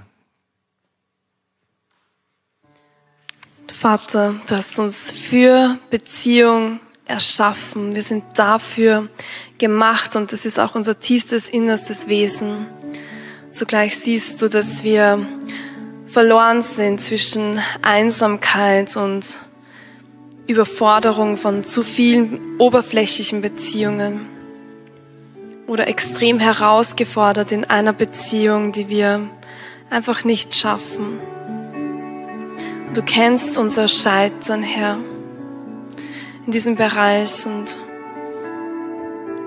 Vater, 3.81 4.35
du 4.47 4.57
hast 4.57 4.79
uns 4.79 5.11
für 5.11 5.79
Beziehung 5.89 6.81
erschaffen. 7.07 7.95
Wir 7.95 8.03
sind 8.03 8.25
dafür 8.35 9.09
gemacht 9.57 10.17
und 10.17 10.35
das 10.35 10.45
ist 10.45 10.61
auch 10.61 10.75
unser 10.75 11.01
tiefstes, 11.01 11.49
innerstes 11.49 12.07
Wesen. 12.07 12.67
Zugleich 13.53 13.97
siehst 13.97 14.43
du, 14.43 14.49
dass 14.51 14.85
wir 14.85 15.27
verloren 16.05 16.61
sind 16.61 17.01
zwischen 17.01 17.59
Einsamkeit 17.81 18.99
und 18.99 19.41
Überforderung 20.47 21.39
von 21.39 21.65
zu 21.65 21.83
vielen 21.83 22.59
oberflächlichen 22.59 23.41
Beziehungen 23.41 24.27
oder 25.67 25.89
extrem 25.89 26.39
herausgefordert 26.39 27.51
in 27.51 27.65
einer 27.65 27.95
Beziehung, 27.95 28.73
die 28.73 28.91
wir 28.91 29.31
einfach 29.89 30.25
nicht 30.25 30.55
schaffen. 30.55 31.19
Du 32.93 33.03
kennst 33.03 33.57
unser 33.57 33.87
Scheitern, 33.87 34.65
Herr 34.65 34.99
in 36.45 36.51
diesem 36.51 36.75
Bereich 36.75 37.47
und 37.47 37.79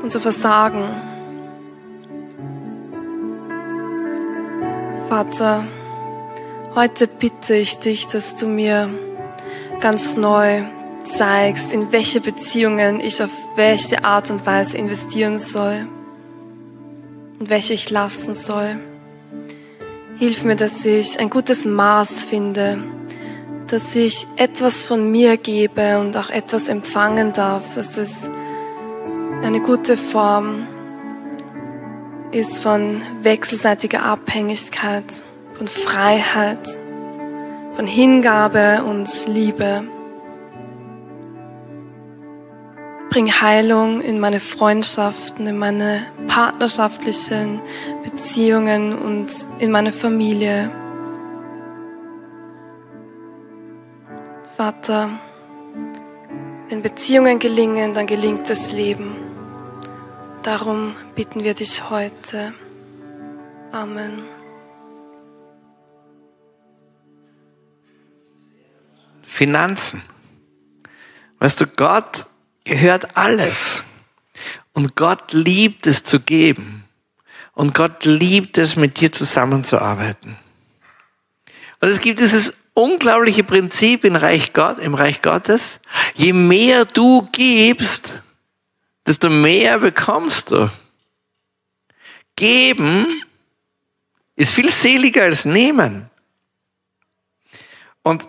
unser 0.01 0.21
Versagen. 0.21 0.85
Vater, 5.09 5.65
heute 6.73 7.07
bitte 7.07 7.55
ich 7.55 7.79
dich, 7.79 8.07
dass 8.07 8.37
du 8.37 8.47
mir 8.47 8.89
ganz 9.81 10.15
neu 10.15 10.61
zeigst, 11.03 11.73
in 11.73 11.91
welche 11.91 12.21
Beziehungen 12.21 13.01
ich 13.01 13.21
auf 13.21 13.31
welche 13.57 14.05
Art 14.05 14.31
und 14.31 14.45
Weise 14.45 14.77
investieren 14.77 15.39
soll 15.39 15.89
und 17.39 17.49
welche 17.49 17.73
ich 17.73 17.89
lassen 17.89 18.35
soll. 18.35 18.79
Hilf 20.17 20.45
mir, 20.45 20.55
dass 20.55 20.85
ich 20.85 21.19
ein 21.19 21.29
gutes 21.29 21.65
Maß 21.65 22.23
finde 22.23 22.77
dass 23.67 23.95
ich 23.95 24.27
etwas 24.35 24.85
von 24.85 25.11
mir 25.11 25.37
gebe 25.37 25.99
und 25.99 26.15
auch 26.17 26.29
etwas 26.29 26.69
empfangen 26.69 27.33
darf, 27.33 27.75
dass 27.75 27.97
es 27.97 28.29
eine 29.41 29.61
gute 29.61 29.97
Form 29.97 30.67
ist 32.31 32.59
von 32.59 33.01
wechselseitiger 33.21 34.03
Abhängigkeit, 34.03 35.05
von 35.53 35.67
Freiheit, 35.67 36.67
von 37.73 37.85
Hingabe 37.85 38.83
und 38.83 39.09
Liebe. 39.27 39.83
Bring 43.09 43.31
Heilung 43.31 44.01
in 44.01 44.19
meine 44.19 44.39
Freundschaften, 44.39 45.45
in 45.45 45.59
meine 45.59 46.01
partnerschaftlichen 46.27 47.61
Beziehungen 48.03 48.97
und 48.97 49.27
in 49.59 49.69
meine 49.69 49.91
Familie. 49.91 50.71
Vater, 54.55 55.09
wenn 56.69 56.83
Beziehungen 56.83 57.39
gelingen, 57.39 57.95
dann 57.95 58.05
gelingt 58.05 58.47
das 58.51 58.71
Leben. 58.71 59.15
Darum 60.43 60.95
bitten 61.15 61.43
wir 61.43 61.55
dich 61.55 61.89
heute. 61.89 62.53
Amen. 63.71 64.21
Finanzen. 69.23 70.03
Weißt 71.39 71.59
du, 71.59 71.65
Gott 71.65 72.27
gehört 72.63 73.17
alles. 73.17 73.83
Und 74.73 74.95
Gott 74.95 75.33
liebt 75.33 75.87
es 75.87 76.03
zu 76.03 76.19
geben. 76.19 76.83
Und 77.53 77.73
Gott 77.73 78.05
liebt 78.05 78.59
es, 78.59 78.75
mit 78.75 78.99
dir 78.99 79.11
zusammenzuarbeiten. 79.11 80.37
Und 81.81 81.89
es 81.89 81.99
gibt 81.99 82.19
dieses 82.19 82.62
unglaubliche 82.73 83.43
Prinzip 83.43 84.03
im 84.03 84.15
Reich, 84.15 84.53
Gott, 84.53 84.79
im 84.79 84.95
Reich 84.95 85.21
Gottes. 85.21 85.79
Je 86.15 86.33
mehr 86.33 86.85
du 86.85 87.27
gibst, 87.31 88.23
desto 89.05 89.29
mehr 89.29 89.79
bekommst 89.79 90.51
du. 90.51 90.69
Geben 92.35 93.23
ist 94.35 94.53
viel 94.53 94.71
seliger 94.71 95.23
als 95.23 95.45
nehmen. 95.45 96.09
Und 98.01 98.27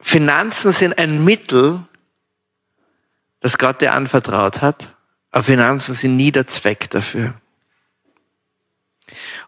Finanzen 0.00 0.72
sind 0.72 0.98
ein 0.98 1.24
Mittel, 1.24 1.82
das 3.40 3.58
Gott 3.58 3.80
dir 3.80 3.92
anvertraut 3.92 4.60
hat, 4.60 4.96
aber 5.30 5.44
Finanzen 5.44 5.94
sind 5.94 6.16
nie 6.16 6.32
der 6.32 6.46
Zweck 6.46 6.90
dafür. 6.90 7.40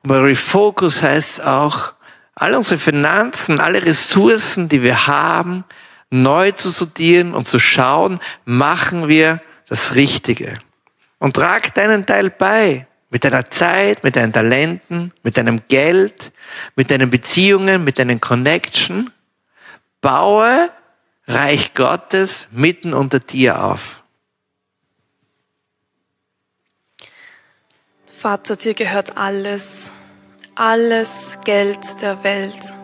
Und 0.02 0.09
bei 0.09 0.18
Refocus 0.18 1.02
heißt 1.02 1.30
es 1.30 1.40
auch, 1.40 1.94
alle 2.34 2.56
unsere 2.56 2.78
Finanzen, 2.78 3.60
alle 3.60 3.84
Ressourcen, 3.84 4.68
die 4.68 4.82
wir 4.82 5.06
haben, 5.06 5.64
neu 6.10 6.52
zu 6.52 6.70
sortieren 6.70 7.34
und 7.34 7.46
zu 7.46 7.58
schauen, 7.58 8.18
machen 8.44 9.08
wir 9.08 9.40
das 9.68 9.94
Richtige. 9.94 10.54
Und 11.18 11.37
trag 11.37 11.75
deinen 11.75 12.06
Teil 12.06 12.30
bei. 12.30 12.87
Mit 13.12 13.25
deiner 13.25 13.50
Zeit, 13.50 14.04
mit 14.04 14.14
deinen 14.14 14.32
Talenten, 14.32 15.12
mit 15.25 15.37
deinem 15.37 15.62
Geld, 15.66 16.30
mit 16.76 16.92
deinen 16.92 17.10
Beziehungen, 17.10 17.82
mit 17.82 17.99
deinen 17.99 18.20
Connection. 18.20 19.10
Baue 20.00 20.70
Reich 21.26 21.75
Gottes 21.75 22.49
mitten 22.52 22.94
unter 22.94 23.20
dir 23.20 23.64
auf. 23.64 24.02
Vater, 28.06 28.56
dir 28.56 28.75
gehört 28.75 29.16
alles, 29.16 29.92
alles 30.61 31.38
Geld 31.43 32.02
der 32.02 32.23
Welt. 32.23 32.75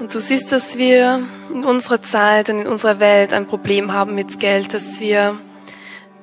Und 0.00 0.14
du 0.14 0.18
siehst, 0.18 0.50
dass 0.50 0.78
wir 0.78 1.20
in 1.52 1.62
unserer 1.62 2.00
Zeit 2.00 2.48
und 2.48 2.60
in 2.60 2.66
unserer 2.66 3.00
Welt 3.00 3.34
ein 3.34 3.46
Problem 3.46 3.92
haben 3.92 4.14
mit 4.14 4.40
Geld, 4.40 4.72
dass 4.72 4.98
wir 4.98 5.38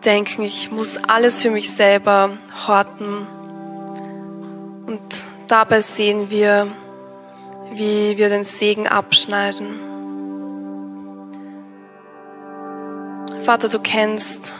denken, 0.04 0.42
ich 0.42 0.72
muss 0.72 0.98
alles 1.08 1.44
für 1.44 1.52
mich 1.52 1.70
selber 1.70 2.32
horten. 2.68 3.28
Und 4.88 5.02
dabei 5.48 5.82
sehen 5.82 6.32
wir, 6.32 6.68
wie 7.72 8.18
wir 8.18 8.30
den 8.30 8.44
Segen 8.44 8.88
abschneiden. 8.88 9.80
Vater, 13.44 13.70
du 13.70 13.78
kennst 13.78 14.56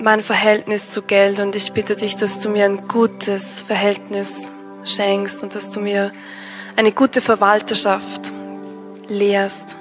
mein 0.00 0.22
Verhältnis 0.22 0.90
zu 0.90 1.02
Geld 1.02 1.40
und 1.40 1.56
ich 1.56 1.72
bitte 1.72 1.96
dich, 1.96 2.16
dass 2.16 2.40
du 2.40 2.48
mir 2.48 2.64
ein 2.64 2.88
gutes 2.88 3.62
Verhältnis 3.62 4.52
schenkst 4.84 5.42
und 5.42 5.54
dass 5.54 5.70
du 5.70 5.80
mir 5.80 6.12
eine 6.76 6.92
gute 6.92 7.20
Verwalterschaft 7.20 8.32
lehrst. 9.08 9.76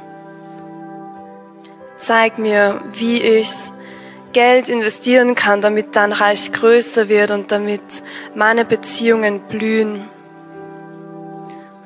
Zeig 1.98 2.38
mir, 2.38 2.82
wie 2.94 3.22
ich 3.22 3.50
Geld 4.34 4.68
investieren 4.68 5.36
kann, 5.36 5.62
damit 5.62 5.96
dein 5.96 6.12
Reich 6.12 6.52
größer 6.52 7.08
wird 7.08 7.32
und 7.32 7.52
damit 7.52 8.04
meine 8.36 8.66
Beziehungen 8.66 9.42
blühen. 9.42 10.06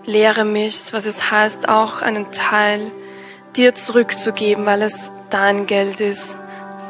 Lehre 0.05 0.45
mich, 0.45 0.93
was 0.93 1.05
es 1.05 1.29
heißt, 1.29 1.67
auch 1.67 2.01
einen 2.01 2.31
Teil 2.31 2.91
dir 3.57 3.75
zurückzugeben, 3.75 4.65
weil 4.65 4.81
es 4.81 5.11
dein 5.29 5.67
Geld 5.67 5.99
ist, 5.99 6.39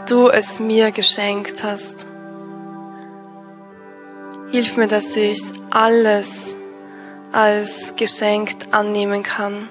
du 0.10 0.30
es 0.30 0.60
mir 0.60 0.91
geschenkt 0.91 1.63
hast. 1.63 2.08
Hilf 4.52 4.78
mir, 4.78 4.88
dass 4.88 5.15
ich 5.17 5.41
alles 5.72 6.56
als 7.32 7.96
geschenkt 7.98 8.74
annehmen 8.74 9.22
kann 9.24 9.67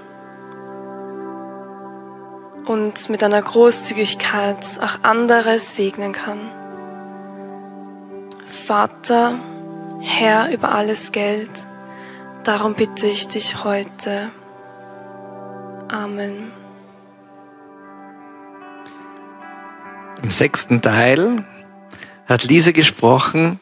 und 2.67 3.09
mit 3.09 3.23
einer 3.23 3.41
Großzügigkeit 3.41 4.65
auch 4.83 4.99
andere 5.03 5.59
segnen 5.59 6.13
kann. 6.13 6.39
Vater, 8.45 9.37
Herr 10.01 10.53
über 10.53 10.75
alles 10.75 11.13
Geld, 11.13 11.51
darum 12.45 12.75
bitte 12.75 13.07
ich 13.07 13.29
dich 13.29 13.65
heute. 13.65 14.31
Amen. 15.89 16.53
Im 20.27 20.33
sechsten 20.33 20.83
Teil 20.83 21.45
hat 22.27 22.43
Lisa 22.43 22.73
gesprochen 22.73 23.61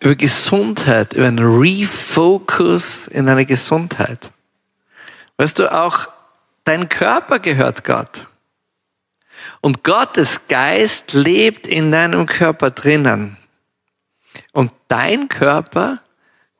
über 0.00 0.14
Gesundheit, 0.14 1.12
über 1.12 1.26
einen 1.26 1.60
Refocus 1.60 3.06
in 3.06 3.28
eine 3.28 3.44
Gesundheit. 3.44 4.32
Weißt 5.36 5.58
du, 5.58 5.70
auch 5.70 6.08
dein 6.64 6.88
Körper 6.88 7.38
gehört 7.38 7.84
Gott. 7.84 8.28
Und 9.60 9.84
Gottes 9.84 10.48
Geist 10.48 11.12
lebt 11.12 11.66
in 11.66 11.92
deinem 11.92 12.24
Körper 12.24 12.70
drinnen. 12.70 13.36
Und 14.52 14.72
dein 14.88 15.28
Körper 15.28 15.98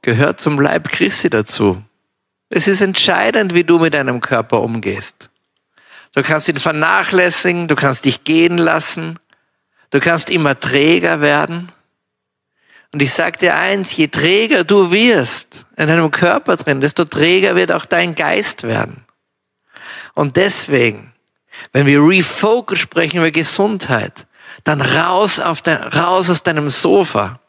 gehört 0.03 0.39
zum 0.39 0.61
Leib 0.61 0.91
Christi 0.91 1.31
dazu. 1.31 1.83
Es 2.51 2.69
ist 2.69 2.83
entscheidend, 2.83 3.55
wie 3.55 3.65
du 3.65 3.79
mit 3.79 3.95
deinem 3.95 4.21
Körper 4.21 4.61
umgehst. 4.61 5.31
Du 6.15 6.23
kannst 6.23 6.47
ihn 6.47 6.59
vernachlässigen, 6.59 7.69
du 7.69 7.75
kannst 7.75 8.05
dich 8.05 8.23
gehen 8.25 8.59
lassen, 8.59 9.19
du 9.91 10.01
kannst 10.01 10.31
immer 10.31 10.59
träger 10.59 11.21
werden. 11.21 11.69
Und 12.93 13.03
ich 13.03 13.13
sage 13.13 13.39
dir 13.39 13.57
eins, 13.57 13.97
je 13.97 14.09
träger 14.09 14.65
du 14.65 14.91
wirst 14.91 15.67
in 15.77 15.89
deinem 15.89 16.11
Körper 16.11 16.57
drin, 16.57 16.81
desto 16.81 17.05
träger 17.05 17.55
wird 17.57 17.73
auch 17.73 17.85
dein 17.85 18.15
Geist 18.15 18.63
werden. 18.63 19.05
Und 20.15 20.37
deswegen 20.37 21.13
wenn 21.73 21.87
wir 21.87 22.01
Refocus 22.01 22.79
sprechen 22.79 23.19
über 23.19 23.31
Gesundheit, 23.31 24.27
dann 24.65 24.81
raus, 24.81 25.41
auf 25.41 25.63
dein, 25.63 25.77
raus 25.77 26.31
aus 26.31 26.43
deinem 26.43 26.71
Sofa. 26.71 27.41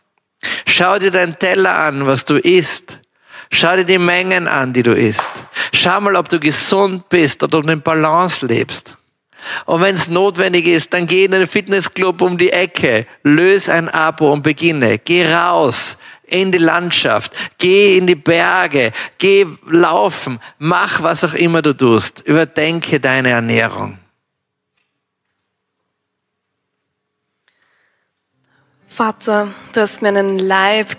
Schau 0.65 0.99
dir 0.99 1.11
deinen 1.11 1.39
Teller 1.39 1.75
an, 1.75 2.05
was 2.05 2.25
du 2.25 2.35
isst. 2.35 2.99
Schau 3.49 3.75
dir 3.75 3.85
die 3.85 3.97
Mengen 3.97 4.47
an, 4.47 4.73
die 4.73 4.83
du 4.83 4.93
isst. 4.93 5.29
Schau 5.73 6.01
mal, 6.01 6.15
ob 6.15 6.29
du 6.29 6.39
gesund 6.39 7.09
bist 7.09 7.43
oder 7.43 7.59
ob 7.59 7.65
du 7.65 7.71
in 7.71 7.81
Balance 7.81 8.45
lebst. 8.45 8.97
Und 9.65 9.81
wenn 9.81 9.95
es 9.95 10.09
notwendig 10.09 10.65
ist, 10.65 10.93
dann 10.93 11.07
geh 11.07 11.25
in 11.25 11.31
den 11.31 11.47
Fitnessclub 11.47 12.21
um 12.21 12.37
die 12.37 12.51
Ecke, 12.51 13.07
löse 13.23 13.73
ein 13.73 13.89
Abo 13.89 14.31
und 14.31 14.43
beginne. 14.43 14.99
Geh 14.99 15.31
raus 15.31 15.97
in 16.27 16.51
die 16.51 16.57
Landschaft, 16.57 17.33
geh 17.57 17.97
in 17.97 18.05
die 18.05 18.15
Berge, 18.15 18.91
geh 19.17 19.45
laufen, 19.65 20.39
mach 20.59 21.01
was 21.01 21.23
auch 21.23 21.33
immer 21.33 21.61
du 21.61 21.73
tust. 21.73 22.21
Überdenke 22.21 22.99
deine 22.99 23.29
Ernährung. 23.29 23.97
Vater, 28.87 29.47
du 29.73 29.81
hast 29.81 30.01
mir 30.01 30.09
einen 30.09 30.39
Leib 30.39 30.97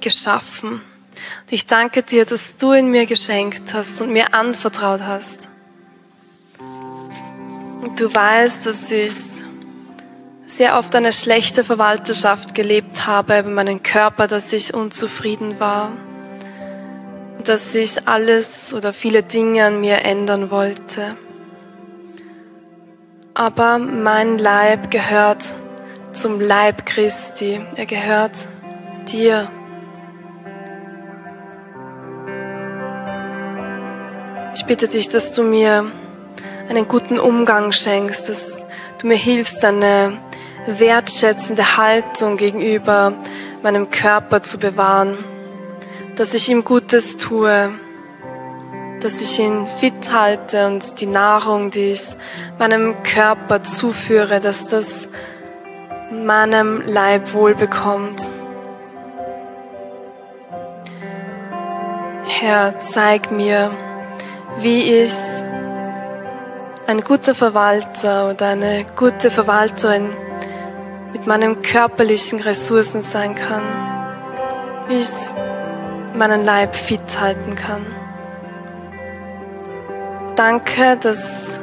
geschaffen. 0.00 0.72
Und 0.72 1.52
ich 1.52 1.66
danke 1.66 2.02
dir, 2.02 2.24
dass 2.24 2.56
du 2.56 2.74
ihn 2.74 2.90
mir 2.90 3.06
geschenkt 3.06 3.72
hast 3.74 4.00
und 4.00 4.12
mir 4.12 4.34
anvertraut 4.34 5.00
hast. 5.00 5.48
Und 7.80 8.00
du 8.00 8.12
weißt, 8.12 8.66
dass 8.66 8.90
ich 8.90 9.14
sehr 10.46 10.78
oft 10.78 10.94
eine 10.96 11.12
schlechte 11.12 11.62
Verwalterschaft 11.62 12.54
gelebt 12.54 13.06
habe 13.06 13.38
über 13.40 13.50
meinen 13.50 13.82
Körper, 13.82 14.26
dass 14.26 14.52
ich 14.52 14.74
unzufrieden 14.74 15.60
war. 15.60 15.92
dass 17.44 17.74
ich 17.74 18.06
alles 18.06 18.74
oder 18.74 18.92
viele 18.92 19.22
Dinge 19.22 19.64
an 19.64 19.80
mir 19.80 20.04
ändern 20.04 20.50
wollte. 20.50 21.16
Aber 23.32 23.78
mein 23.78 24.36
Leib 24.38 24.90
gehört 24.90 25.44
zum 26.12 26.40
Leib 26.40 26.84
Christi. 26.84 27.60
Er 27.76 27.86
gehört 27.86 28.48
dir. 29.10 29.50
Ich 34.54 34.66
bitte 34.66 34.88
dich, 34.88 35.08
dass 35.08 35.32
du 35.32 35.42
mir 35.42 35.90
einen 36.68 36.86
guten 36.86 37.18
Umgang 37.18 37.72
schenkst, 37.72 38.28
dass 38.28 38.66
du 38.98 39.06
mir 39.06 39.16
hilfst, 39.16 39.64
eine 39.64 40.18
wertschätzende 40.66 41.76
Haltung 41.76 42.36
gegenüber 42.36 43.14
meinem 43.62 43.90
Körper 43.90 44.42
zu 44.42 44.58
bewahren, 44.58 45.16
dass 46.16 46.34
ich 46.34 46.48
ihm 46.50 46.64
Gutes 46.64 47.16
tue, 47.16 47.70
dass 49.00 49.20
ich 49.22 49.38
ihn 49.38 49.66
fit 49.66 50.12
halte 50.12 50.66
und 50.66 51.00
die 51.00 51.06
Nahrung, 51.06 51.70
die 51.70 51.92
ich 51.92 52.16
meinem 52.58 53.02
Körper 53.02 53.62
zuführe, 53.62 54.40
dass 54.40 54.66
das 54.66 55.08
meinem 56.10 56.82
Leib 56.86 57.32
wohl 57.32 57.54
bekommt. 57.54 58.30
Herr, 62.24 62.78
zeig 62.78 63.30
mir, 63.30 63.70
wie 64.60 64.82
ich 64.82 65.12
ein 66.88 67.02
guter 67.02 67.34
Verwalter 67.34 68.30
oder 68.30 68.46
eine 68.46 68.86
gute 68.96 69.30
Verwalterin 69.30 70.08
mit 71.12 71.26
meinen 71.26 71.60
körperlichen 71.60 72.40
Ressourcen 72.40 73.02
sein 73.02 73.34
kann, 73.34 73.60
wie 74.88 74.96
ich 74.96 75.10
meinen 76.16 76.46
Leib 76.46 76.74
fit 76.74 77.20
halten 77.20 77.56
kann. 77.56 77.84
Danke, 80.34 80.96
dass 80.96 81.60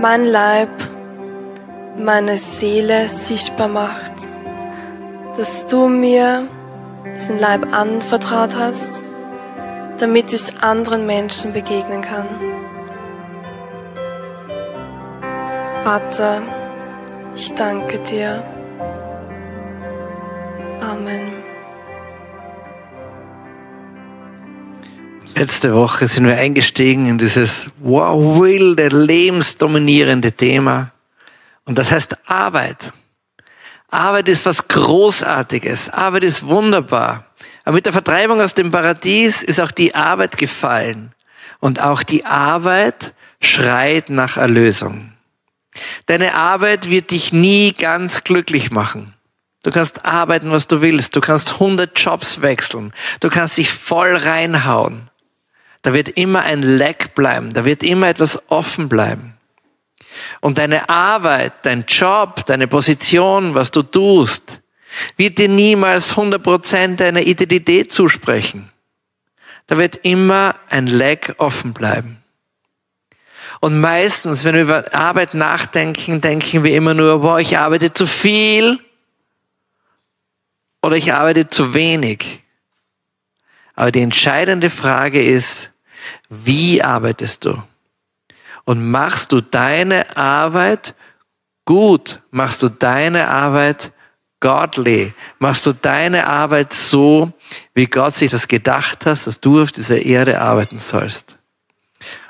mein 0.00 0.26
Leib 0.26 0.70
meine 1.96 2.36
Seele 2.36 3.08
sichtbar 3.08 3.68
macht, 3.68 4.12
dass 5.36 5.68
du 5.68 5.86
mir 5.86 6.48
diesen 7.14 7.38
Leib 7.38 7.72
anvertraut 7.72 8.56
hast, 8.56 9.04
damit 9.98 10.32
ich 10.32 10.60
anderen 10.64 11.06
Menschen 11.06 11.52
begegnen 11.52 12.02
kann. 12.02 12.26
Vater, 15.88 16.42
ich 17.34 17.54
danke 17.54 17.98
dir. 18.00 18.44
Amen. 20.82 21.32
Letzte 25.34 25.74
Woche 25.74 26.06
sind 26.06 26.26
wir 26.26 26.36
eingestiegen 26.36 27.08
in 27.08 27.16
dieses 27.16 27.70
wow, 27.78 28.38
wilde, 28.38 28.88
lebensdominierende 28.88 30.32
Thema. 30.32 30.90
Und 31.64 31.78
das 31.78 31.90
heißt 31.90 32.18
Arbeit. 32.26 32.92
Arbeit 33.88 34.28
ist 34.28 34.44
was 34.44 34.68
Großartiges. 34.68 35.88
Arbeit 35.88 36.24
ist 36.24 36.46
wunderbar. 36.46 37.24
Aber 37.64 37.76
mit 37.76 37.86
der 37.86 37.94
Vertreibung 37.94 38.42
aus 38.42 38.52
dem 38.52 38.70
Paradies 38.70 39.42
ist 39.42 39.58
auch 39.58 39.70
die 39.70 39.94
Arbeit 39.94 40.36
gefallen. 40.36 41.14
Und 41.60 41.80
auch 41.80 42.02
die 42.02 42.26
Arbeit 42.26 43.14
schreit 43.40 44.10
nach 44.10 44.36
Erlösung. 44.36 45.14
Deine 46.08 46.34
Arbeit 46.34 46.88
wird 46.88 47.10
dich 47.10 47.34
nie 47.34 47.74
ganz 47.74 48.24
glücklich 48.24 48.70
machen. 48.70 49.14
Du 49.62 49.70
kannst 49.70 50.06
arbeiten, 50.06 50.50
was 50.50 50.66
du 50.66 50.80
willst. 50.80 51.14
Du 51.14 51.20
kannst 51.20 51.52
100 51.52 51.98
Jobs 52.00 52.40
wechseln. 52.40 52.94
Du 53.20 53.28
kannst 53.28 53.58
dich 53.58 53.70
voll 53.70 54.16
reinhauen. 54.16 55.10
Da 55.82 55.92
wird 55.92 56.08
immer 56.08 56.40
ein 56.42 56.62
Leck 56.62 57.14
bleiben. 57.14 57.52
Da 57.52 57.66
wird 57.66 57.82
immer 57.82 58.08
etwas 58.08 58.50
offen 58.50 58.88
bleiben. 58.88 59.34
Und 60.40 60.56
deine 60.56 60.88
Arbeit, 60.88 61.52
dein 61.62 61.84
Job, 61.86 62.46
deine 62.46 62.68
Position, 62.68 63.54
was 63.54 63.70
du 63.70 63.82
tust, 63.82 64.62
wird 65.18 65.36
dir 65.36 65.48
niemals 65.48 66.14
100% 66.14 66.96
deiner 66.96 67.20
Identität 67.20 67.92
zusprechen. 67.92 68.70
Da 69.66 69.76
wird 69.76 69.96
immer 70.04 70.54
ein 70.70 70.86
Leck 70.86 71.34
offen 71.36 71.74
bleiben. 71.74 72.17
Und 73.60 73.80
meistens, 73.80 74.44
wenn 74.44 74.54
wir 74.54 74.62
über 74.62 74.94
Arbeit 74.94 75.34
nachdenken, 75.34 76.20
denken 76.20 76.62
wir 76.62 76.74
immer 76.74 76.94
nur, 76.94 77.20
boah, 77.20 77.40
ich 77.40 77.58
arbeite 77.58 77.92
zu 77.92 78.06
viel 78.06 78.78
oder 80.82 80.96
ich 80.96 81.12
arbeite 81.12 81.48
zu 81.48 81.74
wenig. 81.74 82.42
Aber 83.74 83.90
die 83.90 84.00
entscheidende 84.00 84.70
Frage 84.70 85.22
ist, 85.22 85.72
wie 86.28 86.82
arbeitest 86.82 87.44
du? 87.44 87.62
Und 88.64 88.90
machst 88.90 89.32
du 89.32 89.40
deine 89.40 90.16
Arbeit 90.16 90.94
gut? 91.64 92.20
Machst 92.30 92.62
du 92.62 92.68
deine 92.68 93.28
Arbeit 93.28 93.92
godly? 94.40 95.14
Machst 95.38 95.66
du 95.66 95.72
deine 95.72 96.26
Arbeit 96.26 96.72
so, 96.72 97.32
wie 97.74 97.86
Gott 97.86 98.14
sich 98.14 98.30
das 98.30 98.46
gedacht 98.46 99.06
hat, 99.06 99.26
dass 99.26 99.40
du 99.40 99.62
auf 99.62 99.72
dieser 99.72 100.02
Erde 100.02 100.40
arbeiten 100.40 100.78
sollst? 100.80 101.37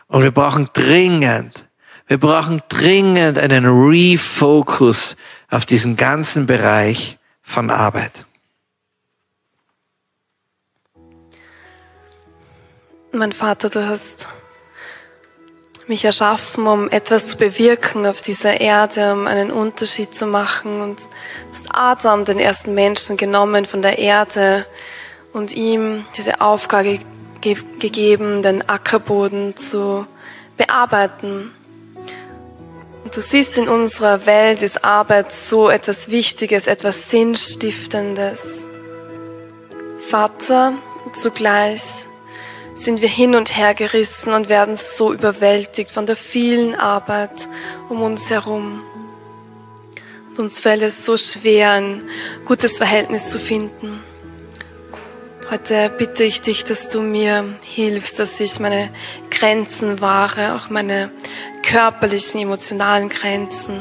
Und 0.08 0.22
wir 0.22 0.30
brauchen 0.30 0.68
dringend, 0.72 1.66
wir 2.06 2.18
brauchen 2.18 2.62
dringend 2.68 3.38
einen 3.38 3.66
Refocus 3.66 5.16
auf 5.50 5.66
diesen 5.66 5.96
ganzen 5.96 6.46
Bereich 6.46 7.18
von 7.42 7.70
Arbeit. 7.70 8.24
Mein 13.12 13.32
Vater, 13.32 13.68
du 13.68 13.86
hast 13.86 14.28
mich 15.86 16.04
erschaffen, 16.04 16.66
um 16.66 16.90
etwas 16.90 17.28
zu 17.28 17.36
bewirken 17.38 18.06
auf 18.06 18.20
dieser 18.20 18.60
Erde, 18.60 19.12
um 19.12 19.26
einen 19.26 19.50
Unterschied 19.50 20.14
zu 20.14 20.26
machen. 20.26 20.82
Und 20.82 21.00
hast 21.50 21.68
Adam, 21.72 22.24
den 22.24 22.38
ersten 22.38 22.74
Menschen, 22.74 23.16
genommen 23.16 23.64
von 23.64 23.82
der 23.82 23.98
Erde 23.98 24.66
und 25.32 25.54
ihm 25.54 26.04
diese 26.16 26.40
Aufgabe 26.40 26.98
ge 27.40 27.56
gegeben, 27.78 28.42
den 28.42 28.68
Ackerboden 28.68 29.56
zu 29.56 30.06
bearbeiten. 30.56 31.52
Und 33.04 33.16
du 33.16 33.20
siehst, 33.20 33.56
in 33.56 33.68
unserer 33.68 34.26
Welt 34.26 34.62
ist 34.62 34.84
Arbeit 34.84 35.32
so 35.32 35.70
etwas 35.70 36.10
Wichtiges, 36.10 36.66
etwas 36.66 37.10
Sinnstiftendes. 37.10 38.66
Vater, 39.98 40.74
zugleich 41.12 42.08
sind 42.74 43.00
wir 43.00 43.08
hin 43.08 43.34
und 43.34 43.56
her 43.56 43.74
gerissen 43.74 44.32
und 44.32 44.48
werden 44.48 44.76
so 44.76 45.12
überwältigt 45.12 45.90
von 45.90 46.06
der 46.06 46.16
vielen 46.16 46.74
Arbeit 46.74 47.48
um 47.88 48.02
uns 48.02 48.30
herum. 48.30 48.82
Und 50.30 50.38
uns 50.38 50.60
fällt 50.60 50.82
es 50.82 51.04
so 51.04 51.16
schwer, 51.16 51.72
ein 51.72 52.08
gutes 52.44 52.76
Verhältnis 52.76 53.28
zu 53.28 53.38
finden. 53.38 54.00
Heute 55.50 55.88
bitte 55.88 56.24
ich 56.24 56.42
dich, 56.42 56.64
dass 56.64 56.90
du 56.90 57.00
mir 57.00 57.42
hilfst, 57.62 58.18
dass 58.18 58.38
ich 58.38 58.60
meine 58.60 58.90
Grenzen 59.30 60.02
wahre, 60.02 60.54
auch 60.54 60.68
meine 60.68 61.10
körperlichen, 61.62 62.42
emotionalen 62.42 63.08
Grenzen, 63.08 63.80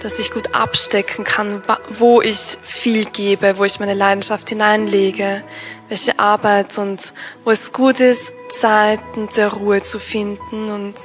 dass 0.00 0.18
ich 0.18 0.32
gut 0.32 0.56
abstecken 0.56 1.24
kann, 1.24 1.62
wo 1.88 2.20
ich 2.20 2.36
viel 2.36 3.04
gebe, 3.04 3.58
wo 3.58 3.64
ich 3.64 3.78
meine 3.78 3.94
Leidenschaft 3.94 4.48
hineinlege, 4.48 5.44
welche 5.88 6.18
Arbeit 6.18 6.76
und 6.78 7.14
wo 7.44 7.52
es 7.52 7.72
gut 7.72 8.00
ist, 8.00 8.32
Zeiten 8.48 9.28
der 9.36 9.52
Ruhe 9.52 9.82
zu 9.82 10.00
finden 10.00 10.68
und 10.68 10.96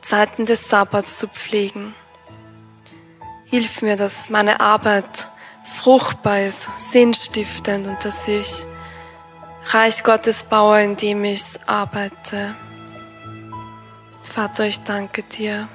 Zeiten 0.00 0.46
des 0.46 0.70
Sabbats 0.70 1.18
zu 1.18 1.28
pflegen. 1.28 1.94
Hilf 3.44 3.82
mir, 3.82 3.96
dass 3.96 4.30
meine 4.30 4.60
Arbeit 4.60 5.28
fruchtbar 5.62 6.40
ist, 6.40 6.70
sinnstiftend 6.90 7.86
und 7.86 8.02
dass 8.02 8.26
ich 8.26 8.64
Reich 9.72 10.02
Gottes 10.02 10.42
baue, 10.42 10.82
indem 10.82 11.22
ich 11.22 11.42
arbeite. 11.66 12.56
Vater, 14.24 14.66
ich 14.66 14.80
danke 14.80 15.22
dir. 15.22 15.68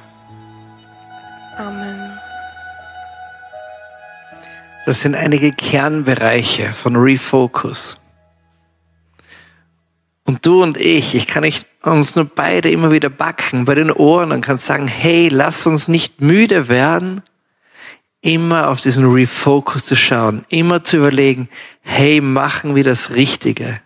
Amen. 1.58 2.19
Das 4.86 4.99
sind 4.99 5.15
einige 5.15 5.53
Kernbereiche 5.53 6.73
von 6.73 6.97
Refocus. 6.97 7.95
Und 10.25 10.45
du 10.45 10.62
und 10.62 10.75
ich, 10.75 11.15
ich 11.15 11.25
kann 11.25 11.43
nicht 11.43 11.65
uns 11.81 12.15
nur 12.15 12.25
beide 12.25 12.69
immer 12.69 12.91
wieder 12.91 13.10
backen 13.10 13.63
bei 13.63 13.75
den 13.75 13.91
Ohren 13.91 14.34
und 14.34 14.41
kann 14.41 14.58
sagen, 14.58 14.89
hey, 14.89 15.29
lass 15.29 15.65
uns 15.67 15.88
nicht 15.88 16.19
müde 16.19 16.67
werden, 16.67 17.21
immer 18.19 18.69
auf 18.69 18.81
diesen 18.81 19.10
Refocus 19.10 19.86
zu 19.86 19.95
schauen, 19.95 20.43
immer 20.49 20.84
zu 20.84 20.97
überlegen, 20.97 21.47
hey, 21.81 22.19
machen 22.19 22.75
wir 22.75 22.84
das 22.84 23.12
Richtige. 23.12 23.79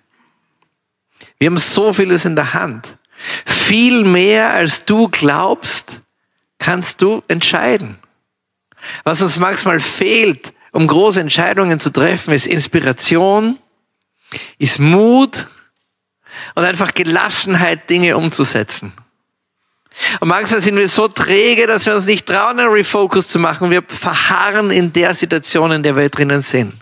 Wir 1.39 1.47
haben 1.47 1.58
so 1.58 1.93
vieles 1.93 2.25
in 2.25 2.36
der 2.36 2.54
Hand. 2.54 2.97
Viel 3.45 4.04
mehr 4.04 4.52
als 4.52 4.86
du 4.86 5.10
glaubst, 5.10 6.02
kannst 6.58 7.02
du 7.02 7.23
entscheiden. 7.28 7.97
Was 9.04 9.21
uns 9.21 9.38
manchmal 9.38 9.80
fehlt, 9.80 10.54
um 10.71 10.88
große 10.88 11.19
Entscheidungen 11.19 11.80
zu 11.80 11.89
treffen, 11.89 12.34
ist 12.34 12.47
Inspiration, 12.47 13.58
ist 14.58 14.80
Mut, 14.80 15.47
und 16.56 16.63
einfach 16.63 16.93
Gelassenheit, 16.93 17.89
Dinge 17.89 18.17
umzusetzen. 18.17 18.93
Und 20.19 20.28
manchmal 20.30 20.62
sind 20.62 20.78
wir 20.78 20.88
so 20.88 21.08
träge, 21.08 21.67
dass 21.67 21.86
wir 21.86 21.95
uns 21.95 22.06
nicht 22.06 22.25
trauen, 22.25 22.60
einen 22.60 22.69
Refocus 22.69 23.28
zu 23.28 23.39
machen. 23.39 23.69
Wir 23.69 23.84
verharren 23.86 24.71
in 24.71 24.93
der 24.93 25.13
Situation, 25.15 25.71
in 25.71 25.84
der 25.84 25.95
wir 25.95 26.10
drinnen 26.10 26.41
sind. 26.41 26.73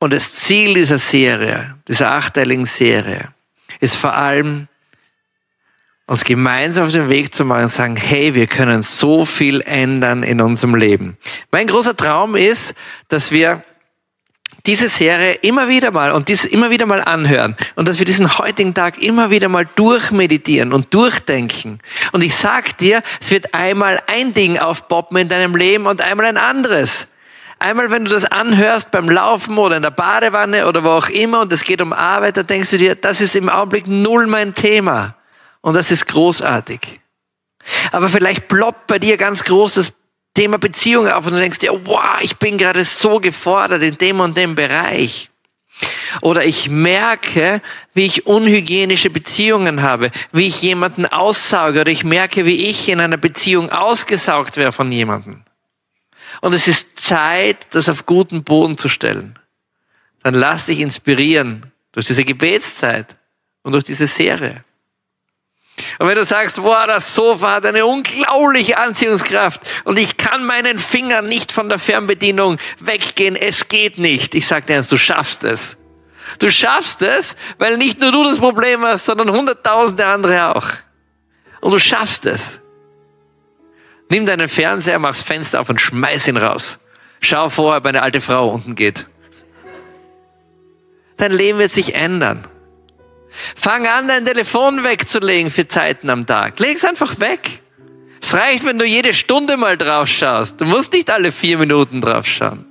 Und 0.00 0.14
das 0.14 0.32
Ziel 0.34 0.74
dieser 0.74 0.98
Serie, 0.98 1.76
dieser 1.86 2.10
achteiligen 2.10 2.66
Serie, 2.66 3.28
ist 3.80 3.96
vor 3.96 4.14
allem, 4.14 4.66
uns 6.06 6.24
gemeinsam 6.24 6.86
auf 6.86 6.92
den 6.92 7.08
Weg 7.08 7.34
zu 7.34 7.44
machen 7.44 7.64
und 7.64 7.68
sagen, 7.68 7.96
hey, 7.96 8.34
wir 8.34 8.48
können 8.48 8.82
so 8.82 9.24
viel 9.24 9.60
ändern 9.60 10.24
in 10.24 10.40
unserem 10.40 10.74
Leben. 10.74 11.16
Mein 11.52 11.68
großer 11.68 11.96
Traum 11.96 12.34
ist, 12.34 12.74
dass 13.06 13.30
wir 13.30 13.62
diese 14.66 14.88
Serie 14.88 15.34
immer 15.34 15.68
wieder 15.68 15.90
mal 15.90 16.12
und 16.12 16.28
dies 16.28 16.44
immer 16.44 16.70
wieder 16.70 16.86
mal 16.86 17.00
anhören 17.00 17.56
und 17.76 17.86
dass 17.86 17.98
wir 17.98 18.06
diesen 18.06 18.38
heutigen 18.38 18.74
Tag 18.74 19.00
immer 19.00 19.30
wieder 19.30 19.48
mal 19.48 19.68
durchmeditieren 19.76 20.72
und 20.72 20.92
durchdenken. 20.92 21.78
Und 22.12 22.24
ich 22.24 22.34
sag 22.34 22.76
dir, 22.78 23.02
es 23.20 23.30
wird 23.30 23.54
einmal 23.54 24.02
ein 24.06 24.32
Ding 24.34 24.58
aufpoppen 24.58 25.16
in 25.18 25.28
deinem 25.28 25.54
Leben 25.54 25.86
und 25.86 26.00
einmal 26.00 26.26
ein 26.26 26.38
anderes. 26.38 27.06
Einmal, 27.62 27.90
wenn 27.90 28.06
du 28.06 28.10
das 28.10 28.24
anhörst 28.24 28.90
beim 28.90 29.10
Laufen 29.10 29.58
oder 29.58 29.76
in 29.76 29.82
der 29.82 29.90
Badewanne 29.90 30.66
oder 30.66 30.82
wo 30.82 30.88
auch 30.88 31.10
immer 31.10 31.40
und 31.40 31.52
es 31.52 31.62
geht 31.62 31.82
um 31.82 31.92
Arbeit, 31.92 32.38
dann 32.38 32.46
denkst 32.46 32.70
du 32.70 32.78
dir, 32.78 32.94
das 32.94 33.20
ist 33.20 33.36
im 33.36 33.50
Augenblick 33.50 33.86
null 33.86 34.26
mein 34.26 34.54
Thema. 34.54 35.14
Und 35.60 35.74
das 35.74 35.90
ist 35.90 36.06
großartig. 36.06 36.80
Aber 37.92 38.08
vielleicht 38.08 38.48
ploppt 38.48 38.86
bei 38.86 38.98
dir 38.98 39.18
ganz 39.18 39.44
großes 39.44 39.92
Thema 40.32 40.56
Beziehung 40.56 41.06
auf 41.06 41.26
und 41.26 41.32
du 41.34 41.38
denkst 41.38 41.58
dir, 41.58 41.78
wow, 41.84 42.18
ich 42.22 42.38
bin 42.38 42.56
gerade 42.56 42.82
so 42.82 43.20
gefordert 43.20 43.82
in 43.82 43.98
dem 43.98 44.20
und 44.20 44.38
dem 44.38 44.54
Bereich. 44.54 45.28
Oder 46.22 46.46
ich 46.46 46.70
merke, 46.70 47.60
wie 47.92 48.06
ich 48.06 48.26
unhygienische 48.26 49.10
Beziehungen 49.10 49.82
habe, 49.82 50.10
wie 50.32 50.46
ich 50.46 50.62
jemanden 50.62 51.04
aussauge 51.04 51.82
oder 51.82 51.90
ich 51.90 52.04
merke, 52.04 52.46
wie 52.46 52.70
ich 52.70 52.88
in 52.88 53.00
einer 53.00 53.18
Beziehung 53.18 53.68
ausgesaugt 53.68 54.56
werde 54.56 54.72
von 54.72 54.90
jemandem. 54.90 55.44
Und 56.40 56.54
es 56.54 56.68
ist 56.68 56.98
Zeit, 56.98 57.74
das 57.74 57.88
auf 57.88 58.06
guten 58.06 58.44
Boden 58.44 58.78
zu 58.78 58.88
stellen. 58.88 59.38
Dann 60.22 60.34
lass 60.34 60.66
dich 60.66 60.80
inspirieren 60.80 61.72
durch 61.92 62.06
diese 62.06 62.24
Gebetszeit 62.24 63.14
und 63.62 63.72
durch 63.72 63.84
diese 63.84 64.06
Serie. 64.06 64.64
Und 65.98 66.08
wenn 66.08 66.16
du 66.16 66.24
sagst, 66.24 66.62
boah, 66.62 66.86
das 66.86 67.14
Sofa 67.14 67.52
hat 67.52 67.66
eine 67.66 67.86
unglaubliche 67.86 68.76
Anziehungskraft 68.76 69.62
und 69.84 69.98
ich 69.98 70.16
kann 70.16 70.44
meinen 70.44 70.78
Finger 70.78 71.22
nicht 71.22 71.52
von 71.52 71.68
der 71.68 71.78
Fernbedienung 71.78 72.58
weggehen, 72.80 73.36
es 73.36 73.68
geht 73.68 73.98
nicht. 73.98 74.34
Ich 74.34 74.46
sage 74.46 74.66
dir 74.66 74.76
eins, 74.76 74.88
du 74.88 74.98
schaffst 74.98 75.44
es. 75.44 75.76
Du 76.38 76.50
schaffst 76.50 77.02
es, 77.02 77.34
weil 77.58 77.76
nicht 77.76 77.98
nur 77.98 78.12
du 78.12 78.24
das 78.24 78.38
Problem 78.38 78.84
hast, 78.84 79.06
sondern 79.06 79.30
hunderttausende 79.30 80.06
andere 80.06 80.54
auch. 80.54 80.68
Und 81.60 81.72
du 81.72 81.78
schaffst 81.78 82.26
es. 82.26 82.60
Nimm 84.10 84.26
deinen 84.26 84.48
Fernseher, 84.48 84.98
mach's 84.98 85.22
Fenster 85.22 85.60
auf 85.60 85.70
und 85.70 85.80
schmeiß 85.80 86.28
ihn 86.28 86.36
raus. 86.36 86.80
Schau 87.20 87.48
vorher, 87.48 87.78
ob 87.78 87.86
eine 87.86 88.02
alte 88.02 88.20
Frau 88.20 88.48
unten 88.48 88.74
geht. 88.74 89.06
Dein 91.16 91.32
Leben 91.32 91.58
wird 91.58 91.70
sich 91.70 91.94
ändern. 91.94 92.46
Fang 93.54 93.86
an, 93.86 94.08
dein 94.08 94.24
Telefon 94.26 94.82
wegzulegen 94.82 95.50
für 95.50 95.68
Zeiten 95.68 96.10
am 96.10 96.26
Tag. 96.26 96.58
Leg 96.58 96.76
es 96.76 96.84
einfach 96.84 97.20
weg. 97.20 97.60
Es 98.20 98.34
reicht, 98.34 98.64
wenn 98.64 98.78
du 98.78 98.84
jede 98.84 99.14
Stunde 99.14 99.56
mal 99.56 99.78
drauf 99.78 100.08
schaust. 100.08 100.60
Du 100.60 100.64
musst 100.64 100.92
nicht 100.92 101.10
alle 101.10 101.30
vier 101.30 101.58
Minuten 101.58 102.00
drauf 102.00 102.26
schauen. 102.26 102.66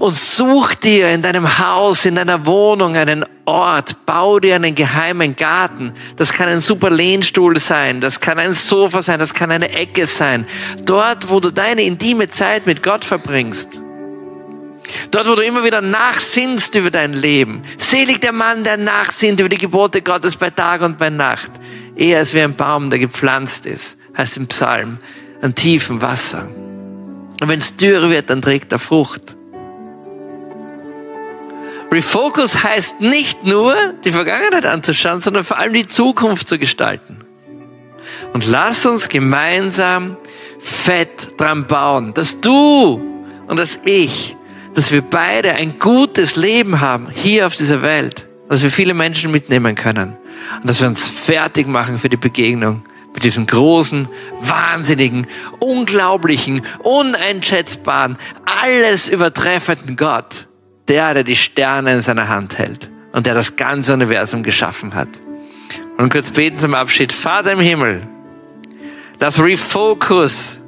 Und 0.00 0.16
such 0.16 0.74
dir 0.76 1.10
in 1.10 1.20
deinem 1.20 1.58
Haus, 1.58 2.06
in 2.06 2.14
deiner 2.14 2.46
Wohnung 2.46 2.96
einen 2.96 3.26
Ort, 3.44 4.06
bau 4.06 4.40
dir 4.40 4.56
einen 4.56 4.74
geheimen 4.74 5.36
Garten. 5.36 5.92
Das 6.16 6.32
kann 6.32 6.48
ein 6.48 6.62
super 6.62 6.88
Lehnstuhl 6.88 7.58
sein, 7.58 8.00
das 8.00 8.18
kann 8.18 8.38
ein 8.38 8.54
Sofa 8.54 9.02
sein, 9.02 9.18
das 9.18 9.34
kann 9.34 9.50
eine 9.50 9.70
Ecke 9.70 10.06
sein. 10.06 10.46
Dort, 10.86 11.28
wo 11.28 11.38
du 11.38 11.50
deine 11.50 11.82
intime 11.82 12.28
Zeit 12.28 12.64
mit 12.64 12.82
Gott 12.82 13.04
verbringst. 13.04 13.82
Dort, 15.10 15.28
wo 15.28 15.34
du 15.34 15.42
immer 15.42 15.64
wieder 15.64 15.82
nachsinnst 15.82 16.74
über 16.76 16.90
dein 16.90 17.12
Leben. 17.12 17.60
Selig 17.76 18.22
der 18.22 18.32
Mann, 18.32 18.64
der 18.64 18.78
nachsinnt 18.78 19.40
über 19.40 19.50
die 19.50 19.58
Gebote 19.58 20.00
Gottes 20.00 20.34
bei 20.34 20.48
Tag 20.48 20.80
und 20.80 20.96
bei 20.96 21.10
Nacht. 21.10 21.50
Er 21.94 22.22
ist 22.22 22.32
wie 22.32 22.40
ein 22.40 22.56
Baum, 22.56 22.88
der 22.88 23.00
gepflanzt 23.00 23.66
ist, 23.66 23.98
heißt 24.16 24.38
im 24.38 24.46
Psalm, 24.46 24.96
an 25.42 25.54
tiefem 25.54 26.00
Wasser. 26.00 26.48
Und 26.48 27.48
wenn 27.48 27.58
es 27.58 27.76
dürre 27.76 28.08
wird, 28.08 28.30
dann 28.30 28.40
trägt 28.40 28.72
er 28.72 28.78
Frucht. 28.78 29.36
Refocus 31.90 32.62
heißt 32.62 33.00
nicht 33.00 33.44
nur, 33.44 33.74
die 34.04 34.12
Vergangenheit 34.12 34.66
anzuschauen, 34.66 35.20
sondern 35.20 35.44
vor 35.44 35.58
allem 35.58 35.72
die 35.72 35.86
Zukunft 35.86 36.48
zu 36.48 36.58
gestalten. 36.58 37.18
Und 38.32 38.46
lass 38.46 38.86
uns 38.86 39.08
gemeinsam 39.08 40.16
fett 40.58 41.28
dran 41.38 41.66
bauen, 41.66 42.14
dass 42.14 42.40
du 42.40 43.00
und 43.46 43.58
dass 43.58 43.80
ich 43.84 44.36
dass 44.74 44.92
wir 44.92 45.02
beide 45.02 45.54
ein 45.54 45.78
gutes 45.78 46.36
Leben 46.36 46.80
haben 46.80 47.08
hier 47.10 47.46
auf 47.46 47.56
dieser 47.56 47.82
Welt, 47.82 48.26
dass 48.48 48.62
wir 48.62 48.70
viele 48.70 48.94
Menschen 48.94 49.30
mitnehmen 49.30 49.74
können 49.74 50.16
und 50.60 50.68
dass 50.68 50.80
wir 50.80 50.88
uns 50.88 51.08
fertig 51.08 51.66
machen 51.66 51.98
für 51.98 52.08
die 52.08 52.16
Begegnung 52.16 52.82
mit 53.12 53.24
diesem 53.24 53.46
großen, 53.46 54.08
wahnsinnigen, 54.40 55.26
unglaublichen, 55.58 56.62
uneinschätzbaren, 56.78 58.16
alles 58.62 59.08
übertreffenden 59.08 59.96
Gott, 59.96 60.46
der, 60.90 61.14
der 61.14 61.24
die 61.24 61.36
Sterne 61.36 61.94
in 61.94 62.02
seiner 62.02 62.28
Hand 62.28 62.58
hält 62.58 62.90
und 63.12 63.26
der 63.26 63.34
das 63.34 63.56
ganze 63.56 63.94
Universum 63.94 64.42
geschaffen 64.42 64.94
hat. 64.94 65.08
Und 65.96 66.12
kurz 66.12 66.32
beten 66.32 66.58
zum 66.58 66.74
Abschied. 66.74 67.12
Vater 67.12 67.52
im 67.52 67.60
Himmel, 67.60 68.02
lass 69.20 69.38
Refocus 69.38 70.60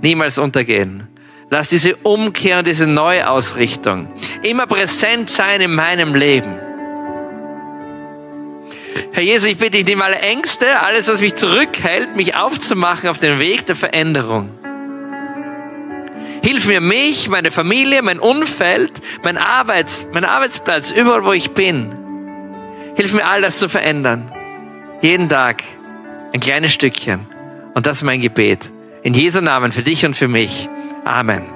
niemals 0.00 0.38
untergehen. 0.38 1.06
Lass 1.50 1.68
diese 1.68 1.94
Umkehr 1.96 2.58
und 2.58 2.66
diese 2.66 2.88
Neuausrichtung 2.88 4.08
immer 4.42 4.66
präsent 4.66 5.30
sein 5.30 5.60
in 5.60 5.74
meinem 5.74 6.14
Leben. 6.14 6.52
Herr 9.12 9.22
Jesus, 9.22 9.48
ich 9.48 9.56
bitte 9.56 9.72
dich, 9.72 9.86
nimm 9.86 10.02
alle 10.02 10.18
Ängste, 10.18 10.80
alles, 10.80 11.08
was 11.08 11.20
mich 11.20 11.36
zurückhält, 11.36 12.16
mich 12.16 12.34
aufzumachen 12.34 13.08
auf 13.08 13.18
den 13.18 13.38
Weg 13.38 13.66
der 13.66 13.76
Veränderung. 13.76 14.50
Hilf 16.46 16.68
mir, 16.68 16.80
mich, 16.80 17.28
meine 17.28 17.50
Familie, 17.50 18.02
mein 18.02 18.20
Umfeld, 18.20 18.92
mein, 19.24 19.36
Arbeits-, 19.36 20.06
mein 20.12 20.24
Arbeitsplatz, 20.24 20.92
überall, 20.92 21.24
wo 21.24 21.32
ich 21.32 21.50
bin. 21.50 21.90
Hilf 22.94 23.12
mir, 23.12 23.26
all 23.26 23.42
das 23.42 23.56
zu 23.56 23.68
verändern. 23.68 24.30
Jeden 25.02 25.28
Tag 25.28 25.64
ein 26.32 26.38
kleines 26.38 26.72
Stückchen. 26.72 27.26
Und 27.74 27.86
das 27.86 27.96
ist 27.96 28.02
mein 28.04 28.20
Gebet. 28.20 28.70
In 29.02 29.12
Jesu 29.12 29.40
Namen 29.40 29.72
für 29.72 29.82
dich 29.82 30.06
und 30.06 30.14
für 30.14 30.28
mich. 30.28 30.68
Amen. 31.04 31.55